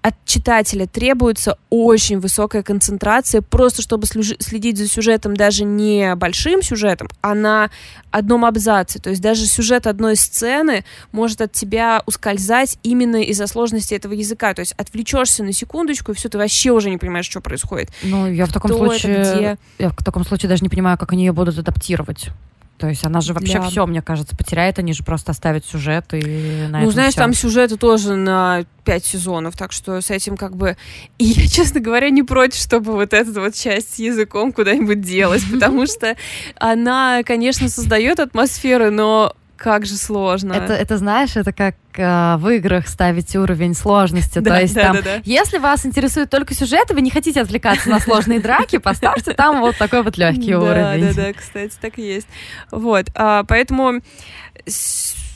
от 0.03 0.15
читателя 0.25 0.85
требуется 0.85 1.57
очень 1.69 2.19
высокая 2.19 2.61
концентрация, 2.61 3.41
просто 3.41 3.81
чтобы 3.81 4.05
следить 4.05 4.77
за 4.77 4.87
сюжетом 4.87 5.35
даже 5.35 5.63
не 5.63 6.15
большим 6.15 6.61
сюжетом, 6.61 7.07
а 7.21 7.33
на 7.33 7.71
одном 8.11 8.43
абзаце. 8.43 8.99
То 8.99 9.09
есть 9.09 9.21
даже 9.21 9.45
сюжет 9.45 9.87
одной 9.87 10.17
сцены 10.17 10.83
может 11.13 11.39
от 11.39 11.53
тебя 11.53 12.03
ускользать 12.05 12.77
именно 12.83 13.23
из-за 13.23 13.47
сложности 13.47 13.93
этого 13.93 14.11
языка. 14.11 14.53
То 14.53 14.59
есть 14.59 14.73
отвлечешься 14.73 15.41
на 15.41 15.53
секундочку, 15.53 16.11
и 16.11 16.15
все, 16.15 16.27
ты 16.27 16.37
вообще 16.37 16.71
уже 16.71 16.89
не 16.89 16.97
понимаешь, 16.97 17.25
что 17.25 17.39
происходит. 17.39 17.89
Ну, 18.03 18.29
я 18.29 18.45
в 18.45 18.51
таком 18.51 18.71
Кто 18.71 18.85
это, 18.85 18.99
случае... 18.99 19.35
где? 19.35 19.57
Я 19.79 19.89
в 19.89 20.03
таком 20.03 20.25
случае 20.25 20.49
даже 20.49 20.63
не 20.63 20.69
понимаю, 20.69 20.97
как 20.97 21.13
они 21.13 21.25
ее 21.25 21.31
будут 21.31 21.57
адаптировать. 21.57 22.29
То 22.77 22.89
есть 22.89 23.05
она 23.05 23.21
же 23.21 23.33
вообще 23.33 23.59
Для- 23.59 23.69
все, 23.69 23.85
мне 23.85 24.01
кажется, 24.01 24.35
потеряет, 24.35 24.79
они 24.79 24.93
же 24.93 25.03
просто 25.03 25.31
оставят 25.31 25.65
сюжет 25.65 26.13
и 26.13 26.67
на 26.69 26.81
ну, 26.81 26.91
знаешь, 26.91 27.13
всё. 27.13 27.21
там 27.21 27.33
сюжеты 27.33 27.77
тоже 27.77 28.15
на 28.15 28.65
пять 28.83 29.05
сезонов, 29.05 29.55
так 29.55 29.71
что 29.71 30.01
с 30.01 30.09
этим 30.09 30.35
как 30.35 30.55
бы... 30.57 30.75
И 31.17 31.25
я, 31.25 31.47
честно 31.47 31.79
говоря, 31.79 32.09
не 32.09 32.23
против, 32.23 32.59
чтобы 32.59 32.93
вот 32.93 33.13
эту 33.13 33.39
вот 33.39 33.53
часть 33.53 33.95
с 33.95 33.99
языком 33.99 34.51
куда-нибудь 34.51 35.01
делать, 35.01 35.43
потому 35.49 35.85
что 35.87 36.17
она, 36.57 37.21
конечно, 37.23 37.69
создает 37.69 38.19
атмосферу, 38.19 38.91
но 38.91 39.33
как 39.57 39.85
же 39.85 39.95
сложно. 39.95 40.53
Это, 40.53 40.73
это, 40.73 40.97
знаешь, 40.97 41.35
это 41.35 41.53
как 41.53 41.75
э, 41.95 42.35
в 42.37 42.49
играх 42.49 42.87
ставить 42.87 43.35
уровень 43.35 43.73
сложности. 43.75 44.39
Да, 44.43 44.55
То 44.55 44.61
есть 44.61 44.73
да, 44.73 44.81
там, 44.81 44.95
да, 44.97 45.01
да. 45.01 45.21
если 45.23 45.57
вас 45.57 45.85
интересует 45.85 46.29
только 46.29 46.53
сюжет, 46.53 46.91
и 46.91 46.93
вы 46.93 47.01
не 47.01 47.09
хотите 47.09 47.41
отвлекаться 47.41 47.89
на 47.89 47.99
сложные 47.99 48.41
драки, 48.41 48.77
поставьте 48.77 49.33
там 49.33 49.61
вот 49.61 49.77
такой 49.77 50.03
вот 50.03 50.17
легкий 50.17 50.51
да, 50.51 50.59
уровень. 50.59 51.13
Да, 51.13 51.27
да, 51.27 51.33
кстати, 51.33 51.73
так 51.79 51.97
и 51.97 52.01
есть. 52.01 52.27
Вот, 52.71 53.05
а, 53.15 53.43
поэтому, 53.45 54.01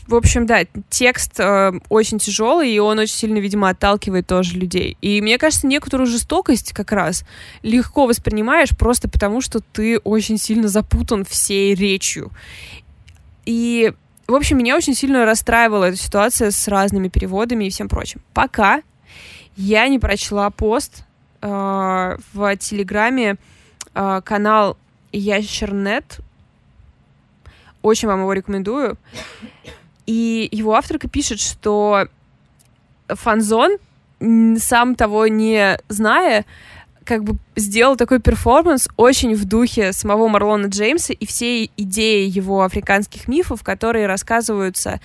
в 0.08 0.16
общем, 0.16 0.46
да, 0.46 0.62
текст 0.90 1.40
э, 1.40 1.72
очень 1.88 2.20
тяжелый, 2.20 2.70
и 2.70 2.80
он 2.80 3.00
очень 3.00 3.16
сильно, 3.16 3.38
видимо, 3.38 3.70
отталкивает 3.70 4.28
тоже 4.28 4.58
людей. 4.58 4.98
И 5.02 5.22
мне 5.22 5.38
кажется, 5.38 5.68
некоторую 5.68 6.08
жестокость 6.08 6.74
как 6.74 6.92
раз 6.92 7.24
легко 7.62 8.08
воспринимаешь 8.08 8.70
просто 8.78 9.08
потому, 9.08 9.40
что 9.40 9.60
ты 9.60 10.00
очень 10.00 10.38
сильно 10.38 10.68
запутан 10.68 11.24
всей 11.24 11.76
речью. 11.76 12.32
И, 13.46 13.94
в 14.28 14.36
общем, 14.36 14.58
меня 14.58 14.76
очень 14.76 14.94
сильно 14.94 15.26
расстраивала 15.26 15.86
эта 15.86 15.98
ситуация 15.98 16.52
с 16.52 16.68
разными 16.68 17.08
переводами 17.08 17.66
и 17.66 17.70
всем 17.70 17.88
прочим. 17.88 18.22
Пока 18.34 18.82
я 19.56 19.88
не 19.88 20.00
прочла 20.00 20.50
пост 20.50 21.06
э, 21.42 22.18
в 22.34 22.58
Телеграме 22.58 23.38
э, 23.96 24.22
канал 24.24 24.78
Ящернет. 25.12 26.20
Очень 27.82 28.10
вам 28.10 28.22
его 28.22 28.34
рекомендую. 28.34 28.98
И 30.06 30.48
его 30.52 30.76
авторка 30.76 31.10
пишет, 31.10 31.40
что 31.40 32.08
Фанзон, 33.08 33.78
сам 34.20 34.96
того 34.96 35.28
не 35.28 35.78
зная, 35.88 36.46
как 37.08 37.24
бы 37.24 37.38
сделал 37.56 37.96
такой 37.96 38.20
перформанс 38.20 38.90
очень 38.98 39.34
в 39.34 39.46
духе 39.46 39.94
самого 39.94 40.28
Марлона 40.28 40.68
Джеймса 40.68 41.14
и 41.14 41.26
всей 41.26 41.72
идеи 41.78 42.28
его 42.28 42.64
африканских 42.64 43.28
мифов, 43.28 43.64
которые 43.64 44.08
рассказываются. 44.08 45.00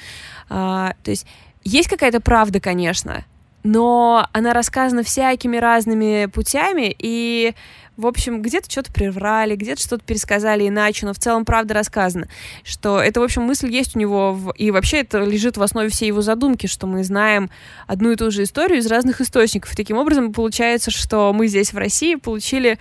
а, 0.49 0.95
то 1.05 1.11
есть 1.11 1.27
есть 1.65 1.89
какая-то 1.89 2.21
правда, 2.21 2.59
конечно, 2.61 3.25
но 3.63 4.27
она 4.33 4.53
рассказана 4.53 5.05
всякими 5.05 5.57
разными 5.57 6.27
путями, 6.27 6.95
и, 6.99 7.55
в 7.97 8.07
общем, 8.07 8.43
где-то 8.43 8.71
что-то 8.71 8.93
приврали, 8.93 9.57
где-то 9.57 9.81
что-то 9.83 10.05
пересказали 10.05 10.67
иначе, 10.69 11.07
но 11.07 11.13
в 11.13 11.19
целом 11.19 11.45
правда 11.45 11.75
рассказана. 11.75 12.29
Что 12.65 13.01
это, 13.01 13.21
в 13.21 13.23
общем, 13.23 13.43
мысль 13.43 13.71
есть 13.71 13.97
у 13.97 13.99
него, 13.99 14.33
в- 14.33 14.53
и 14.53 14.71
вообще 14.71 14.99
это 15.01 15.19
лежит 15.21 15.57
в 15.57 15.63
основе 15.63 15.89
всей 15.89 16.07
его 16.07 16.23
задумки, 16.23 16.67
что 16.67 16.87
мы 16.87 17.05
знаем 17.05 17.51
одну 17.87 18.11
и 18.11 18.17
ту 18.17 18.31
же 18.31 18.45
историю 18.45 18.79
из 18.79 18.87
разных 18.87 19.21
источников. 19.21 19.73
И 19.73 19.77
таким 19.77 19.99
образом 19.99 20.33
получается, 20.33 20.91
что 20.91 21.33
мы 21.33 21.49
здесь 21.49 21.73
в 21.73 21.79
России 21.79 22.15
получили 22.15 22.79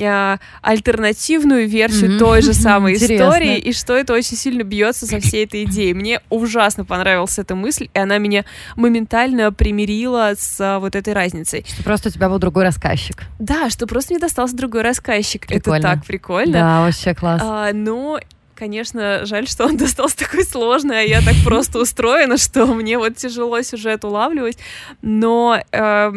а, 0.00 0.38
альтернативную 0.62 1.68
версию 1.68 2.10
Мгм. 2.10 2.18
той 2.18 2.42
же 2.42 2.52
самой 2.54 2.94
Интересно. 2.94 3.24
истории, 3.28 3.58
и 3.58 3.72
что 3.72 3.94
это 3.94 4.12
очень 4.14 4.36
сильно 4.36 4.62
бьется 4.62 5.06
со 5.06 5.20
всей 5.20 5.44
этой 5.44 5.64
идеей. 5.64 5.94
Мне 5.94 6.20
ужасно 6.30 6.84
понравилась 6.84 7.38
эта 7.38 7.54
мысль, 7.54 7.88
и 7.92 7.98
она 7.98 8.18
меня 8.18 8.44
моментально 8.76 9.52
примирила 9.52 10.32
с 10.36 10.56
а, 10.60 10.78
вот 10.78 10.96
этой 10.96 11.12
разницей. 11.12 11.64
Что 11.68 11.82
просто 11.82 12.08
у 12.08 12.12
тебя 12.12 12.28
был 12.28 12.38
другой 12.38 12.64
рассказчик. 12.64 13.22
Да, 13.38 13.70
что 13.70 13.86
просто 13.86 14.12
мне 14.14 14.20
достался 14.20 14.56
другой 14.56 14.82
рассказчик. 14.82 15.46
Прикольно. 15.46 15.76
Это 15.86 15.96
так 15.96 16.04
прикольно. 16.06 16.52
Да, 16.52 16.80
вообще 16.80 17.14
класс. 17.14 17.40
А, 17.44 17.72
но, 17.72 18.18
конечно, 18.54 19.24
жаль, 19.26 19.46
что 19.48 19.64
он 19.66 19.76
достался 19.78 20.18
такой 20.18 20.44
сложный, 20.44 21.00
а 21.00 21.02
я 21.02 21.20
так 21.20 21.34
просто 21.44 21.78
устроена, 21.82 22.38
что 22.38 22.66
мне 22.66 22.98
вот 22.98 23.16
тяжело 23.16 23.60
сюжет 23.62 24.04
улавливать. 24.04 24.58
Но 25.02 25.58
э, 25.70 26.12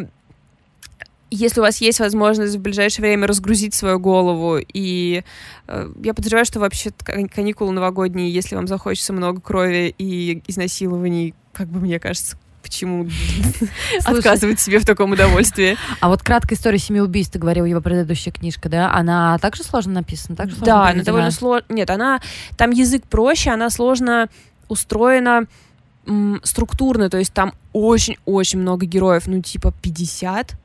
если 1.36 1.60
у 1.60 1.64
вас 1.64 1.82
есть 1.82 2.00
возможность 2.00 2.56
в 2.56 2.60
ближайшее 2.60 3.04
время 3.04 3.28
разгрузить 3.28 3.74
свою 3.74 4.00
голову, 4.00 4.58
и 4.58 5.24
э, 5.68 5.90
я 6.04 6.14
подозреваю, 6.14 6.46
что 6.46 6.60
вообще 6.60 6.92
каникулы 7.34 7.72
новогодние, 7.72 8.32
если 8.32 8.56
вам 8.56 8.68
захочется 8.68 9.14
много 9.14 9.42
крови 9.42 9.94
и 9.98 10.42
изнасилований, 10.48 11.34
как 11.54 11.68
бы 11.68 11.80
мне 11.80 12.00
кажется, 12.00 12.38
почему 12.62 13.08
отказывать 14.06 14.60
себе 14.60 14.80
в 14.80 14.86
таком 14.86 15.12
удовольствии. 15.12 15.78
А 16.00 16.10
вот 16.10 16.24
краткая 16.24 16.58
история 16.58 16.80
семи 16.80 17.00
убийств, 17.00 17.34
ты 17.34 17.40
говорил, 17.40 17.66
его 17.66 17.82
предыдущая 17.82 18.34
книжка, 18.34 18.70
да? 18.70 18.92
Она 18.92 19.38
также 19.38 19.64
сложно 19.64 19.94
написана? 19.94 20.36
Также 20.36 20.56
сложно 20.56 20.74
да, 20.74 20.90
она 20.90 21.04
довольно 21.04 21.32
сложно. 21.32 21.66
Нет, 21.70 21.90
она... 21.90 22.22
Там 22.58 22.72
язык 22.72 23.04
проще, 23.08 23.52
она 23.52 23.70
сложно 23.70 24.30
устроена 24.68 25.46
структурно, 26.44 27.10
то 27.10 27.18
есть 27.18 27.34
там 27.34 27.54
очень-очень 27.74 28.60
много 28.60 28.86
героев, 28.86 29.24
ну, 29.28 29.42
типа 29.42 29.74
50, 29.82 30.56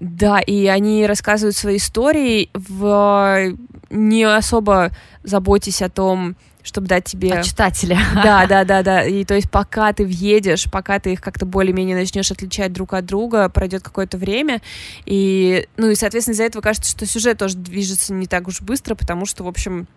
да, 0.00 0.40
и 0.40 0.66
они 0.66 1.06
рассказывают 1.06 1.56
свои 1.56 1.76
истории 1.76 2.50
в 2.54 3.56
не 3.90 4.24
особо 4.24 4.90
заботясь 5.22 5.82
о 5.82 5.88
том, 5.88 6.36
чтобы 6.62 6.86
дать 6.86 7.04
тебе... 7.04 7.32
От 7.32 7.44
читателя. 7.44 7.98
Да, 8.14 8.46
да, 8.48 8.64
да, 8.64 8.82
да. 8.82 9.04
И 9.04 9.24
то 9.24 9.34
есть 9.34 9.50
пока 9.50 9.92
ты 9.92 10.04
въедешь, 10.04 10.66
пока 10.70 10.98
ты 10.98 11.14
их 11.14 11.20
как-то 11.20 11.46
более-менее 11.46 11.96
начнешь 11.96 12.30
отличать 12.30 12.72
друг 12.72 12.94
от 12.94 13.06
друга, 13.06 13.48
пройдет 13.48 13.82
какое-то 13.82 14.18
время. 14.18 14.60
И, 15.06 15.66
ну 15.76 15.88
и, 15.88 15.94
соответственно, 15.94 16.34
из-за 16.34 16.44
этого 16.44 16.62
кажется, 16.62 16.90
что 16.90 17.06
сюжет 17.06 17.38
тоже 17.38 17.56
движется 17.56 18.12
не 18.12 18.26
так 18.26 18.46
уж 18.46 18.60
быстро, 18.60 18.94
потому 18.94 19.26
что, 19.26 19.44
в 19.44 19.48
общем, 19.48 19.88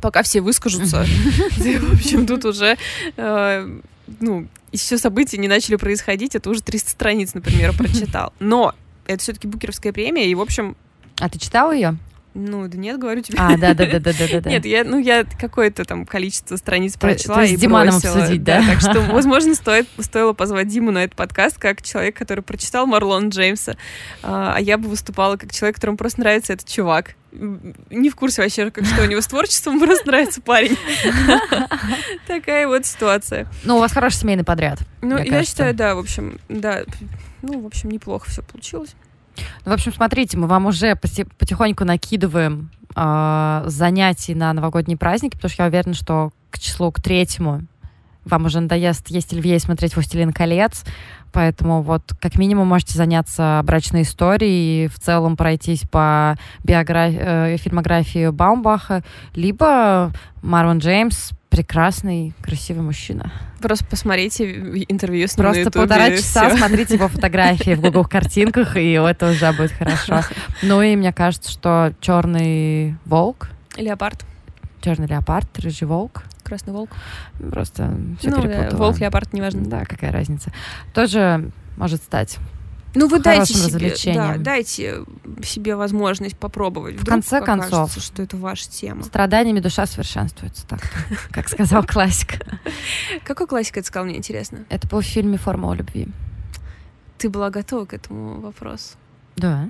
пока 0.00 0.22
все 0.22 0.40
выскажутся, 0.40 1.04
в 1.50 1.94
общем, 1.94 2.26
тут 2.26 2.44
уже, 2.44 2.76
э, 3.16 3.80
ну, 4.20 4.46
и 4.72 4.76
все 4.76 4.98
события 4.98 5.38
не 5.38 5.48
начали 5.48 5.76
происходить, 5.76 6.34
это 6.34 6.50
уже 6.50 6.60
300 6.60 6.90
страниц, 6.90 7.34
например, 7.34 7.76
прочитал. 7.76 8.32
Но 8.40 8.74
это 9.06 9.22
все-таки 9.22 9.46
Букеровская 9.46 9.92
премия, 9.92 10.30
и, 10.30 10.34
в 10.34 10.40
общем... 10.40 10.76
А 11.20 11.28
ты 11.28 11.38
читала 11.38 11.72
ее? 11.72 11.96
Ну, 12.34 12.66
да 12.66 12.76
нет, 12.76 12.98
говорю 12.98 13.22
тебе. 13.22 13.38
А, 13.38 13.56
да, 13.56 13.74
да, 13.74 13.86
да, 13.86 14.00
да, 14.00 14.12
да, 14.12 14.40
да. 14.40 14.50
Нет, 14.50 14.66
я, 14.66 14.82
ну, 14.82 14.98
я 14.98 15.24
какое-то 15.24 15.84
там 15.84 16.04
количество 16.04 16.56
страниц 16.56 16.96
прочла 16.96 17.36
то, 17.36 17.42
и 17.42 17.56
с 17.56 17.60
Диманом 17.60 17.94
бросила. 17.94 18.22
обсудить, 18.22 18.42
да? 18.42 18.60
да? 18.60 18.66
Так 18.66 18.80
что, 18.80 19.00
возможно, 19.12 19.54
стоит, 19.54 19.88
стоило 20.00 20.32
позвать 20.32 20.66
Диму 20.66 20.90
на 20.90 21.04
этот 21.04 21.16
подкаст 21.16 21.58
как 21.58 21.80
человек, 21.80 22.16
который 22.16 22.40
прочитал 22.40 22.86
Марлон 22.86 23.28
Джеймса, 23.28 23.76
а, 24.24 24.54
а 24.56 24.60
я 24.60 24.78
бы 24.78 24.88
выступала 24.88 25.36
как 25.36 25.52
человек, 25.52 25.76
которому 25.76 25.96
просто 25.96 26.20
нравится 26.20 26.52
этот 26.52 26.68
чувак. 26.68 27.14
Не 27.30 28.10
в 28.10 28.16
курсе 28.16 28.42
вообще, 28.42 28.72
как 28.72 28.84
что 28.84 29.02
у 29.02 29.06
него 29.06 29.20
с 29.20 29.28
творчеством, 29.28 29.78
просто 29.80 30.06
нравится 30.08 30.42
парень. 30.42 30.76
Такая 32.26 32.66
вот 32.66 32.84
ситуация. 32.84 33.46
Ну, 33.62 33.76
у 33.76 33.78
вас 33.78 33.92
хороший 33.92 34.16
семейный 34.16 34.44
подряд. 34.44 34.80
Ну, 35.02 35.18
я 35.18 35.44
считаю, 35.44 35.72
да, 35.72 35.94
в 35.94 36.00
общем, 36.00 36.40
да. 36.48 36.82
Ну, 37.44 37.60
в 37.60 37.66
общем, 37.66 37.90
неплохо 37.90 38.28
все 38.28 38.42
получилось. 38.42 38.94
Ну, 39.64 39.70
в 39.70 39.74
общем, 39.74 39.92
смотрите, 39.92 40.38
мы 40.38 40.46
вам 40.46 40.66
уже 40.66 40.96
потихоньку 40.96 41.84
накидываем 41.84 42.70
э, 42.94 43.64
занятий 43.66 44.34
на 44.34 44.52
новогодние 44.52 44.96
праздники, 44.96 45.34
потому 45.34 45.50
что 45.50 45.62
я 45.64 45.68
уверена, 45.68 45.94
что 45.94 46.32
к 46.50 46.58
числу 46.58 46.90
к 46.92 47.00
третьему 47.02 47.62
вам 48.24 48.46
уже 48.46 48.60
надоест 48.60 49.08
есть 49.08 49.32
есть 49.32 49.64
смотреть 49.66 49.94
«Властелин 49.94 50.32
колец», 50.32 50.84
поэтому 51.32 51.82
вот 51.82 52.12
как 52.20 52.38
минимум 52.38 52.68
можете 52.68 52.96
заняться 52.96 53.60
брачной 53.64 54.02
историей 54.02 54.84
и 54.84 54.88
в 54.88 54.98
целом 54.98 55.36
пройтись 55.36 55.82
по 55.90 56.36
биографии, 56.62 57.18
э, 57.20 57.56
фильмографии 57.58 58.30
Баумбаха, 58.30 59.02
либо 59.34 60.12
Марвин 60.42 60.78
Джеймс 60.78 61.32
прекрасный, 61.54 62.32
красивый 62.42 62.82
мужчина. 62.82 63.30
Просто 63.60 63.84
посмотрите 63.84 64.44
интервью 64.88 65.28
с 65.28 65.36
ним 65.36 65.46
Просто 65.46 65.70
полтора 65.70 66.10
часа 66.10 66.48
все. 66.48 66.58
смотрите 66.58 66.94
его 66.94 67.06
фотографии 67.06 67.76
в 67.76 67.80
Google 67.80 68.04
картинках, 68.04 68.76
и 68.76 68.90
это 68.94 69.30
уже 69.30 69.52
будет 69.52 69.70
хорошо. 69.70 70.22
Ну 70.62 70.82
и 70.82 70.96
мне 70.96 71.12
кажется, 71.12 71.52
что 71.52 71.94
черный 72.00 72.96
волк. 73.04 73.50
Леопард. 73.76 74.24
Черный 74.80 75.06
леопард, 75.06 75.56
рыжий 75.60 75.86
волк. 75.86 76.24
Красный 76.42 76.72
волк. 76.72 76.90
Просто 77.38 77.96
все 78.18 78.30
ну, 78.30 78.42
перепутала. 78.42 78.76
Волк, 78.76 78.98
леопард, 78.98 79.32
неважно. 79.32 79.64
Да, 79.64 79.84
какая 79.84 80.10
разница. 80.10 80.52
Тоже 80.92 81.52
может 81.76 82.02
стать 82.02 82.38
ну, 82.94 83.08
вы 83.08 83.18
дайте 83.18 83.54
себе, 83.54 83.94
да, 84.14 84.36
дайте 84.38 85.04
себе 85.42 85.76
возможность 85.76 86.36
попробовать. 86.36 86.94
Вдруг 86.94 87.06
В 87.06 87.10
конце 87.10 87.40
концов, 87.40 87.92
что 87.98 88.22
это 88.22 88.36
ваша 88.36 88.70
тема. 88.70 89.02
Страданиями 89.02 89.60
душа 89.60 89.86
совершенствуется, 89.86 90.66
так 90.66 90.80
как 91.30 91.48
сказал 91.48 91.84
классик. 91.86 92.40
Какой 93.24 93.46
классик 93.46 93.78
это 93.78 93.86
сказал, 93.86 94.06
мне 94.06 94.16
интересно? 94.16 94.64
Это 94.68 94.88
был 94.88 95.00
в 95.00 95.04
фильме 95.04 95.38
«Формула 95.38 95.74
любви». 95.74 96.08
Ты 97.18 97.28
была 97.28 97.50
готова 97.50 97.84
к 97.86 97.94
этому 97.94 98.40
вопросу? 98.40 98.96
Да. 99.36 99.68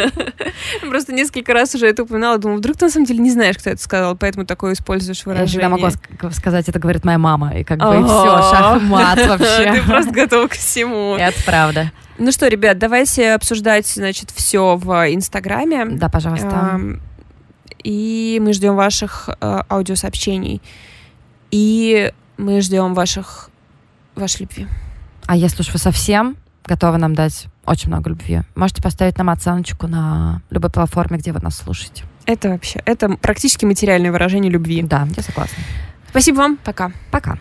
Просто 0.88 1.12
несколько 1.12 1.52
раз 1.52 1.74
уже 1.74 1.86
это 1.86 2.02
упоминала, 2.02 2.38
думаю, 2.38 2.58
вдруг 2.58 2.76
ты 2.76 2.86
на 2.86 2.90
самом 2.90 3.06
деле 3.06 3.20
не 3.20 3.30
знаешь, 3.30 3.56
кто 3.56 3.70
это 3.70 3.80
сказал, 3.80 4.16
поэтому 4.16 4.44
такое 4.44 4.72
используешь 4.72 5.24
выражение. 5.24 5.62
Я 5.62 5.68
могу 5.68 5.88
сказать, 6.32 6.68
это 6.68 6.78
говорит 6.78 7.04
моя 7.04 7.18
мама, 7.18 7.56
и 7.56 7.62
как 7.62 7.78
бы 7.78 8.04
все, 8.04 8.42
шахмат 8.50 9.26
вообще. 9.28 9.74
Ты 9.74 9.82
просто 9.82 10.10
готова 10.10 10.48
к 10.48 10.52
всему. 10.52 11.14
Это 11.14 11.40
правда. 11.44 11.92
Ну 12.18 12.32
что, 12.32 12.48
ребят, 12.48 12.78
давайте 12.78 13.32
обсуждать, 13.32 13.86
значит, 13.86 14.30
все 14.30 14.76
в 14.76 14.90
Инстаграме. 15.12 15.86
Да, 15.86 16.08
пожалуйста. 16.08 16.80
И 17.82 18.38
мы 18.42 18.52
ждем 18.52 18.76
ваших 18.76 19.30
э, 19.40 19.60
аудиосообщений. 19.70 20.60
И 21.50 22.12
мы 22.36 22.60
ждем 22.60 22.92
ваших 22.92 23.48
вашей 24.14 24.42
любви. 24.42 24.66
А 25.26 25.36
если 25.36 25.62
уж 25.62 25.72
вы 25.72 25.78
совсем 25.78 26.36
готовы 26.66 26.98
нам 26.98 27.14
дать 27.14 27.46
очень 27.66 27.88
много 27.88 28.10
любви. 28.10 28.42
Можете 28.54 28.82
поставить 28.82 29.18
нам 29.18 29.30
оценочку 29.30 29.86
на 29.86 30.42
любой 30.50 30.70
платформе, 30.70 31.18
где 31.18 31.32
вы 31.32 31.40
нас 31.40 31.56
слушаете. 31.56 32.04
Это 32.26 32.50
вообще, 32.50 32.80
это 32.84 33.08
практически 33.08 33.64
материальное 33.64 34.12
выражение 34.12 34.50
любви. 34.50 34.82
Да, 34.82 35.06
я 35.16 35.22
согласна. 35.22 35.62
Спасибо 36.08 36.38
вам. 36.38 36.58
Пока. 36.64 36.92
Пока. 37.10 37.38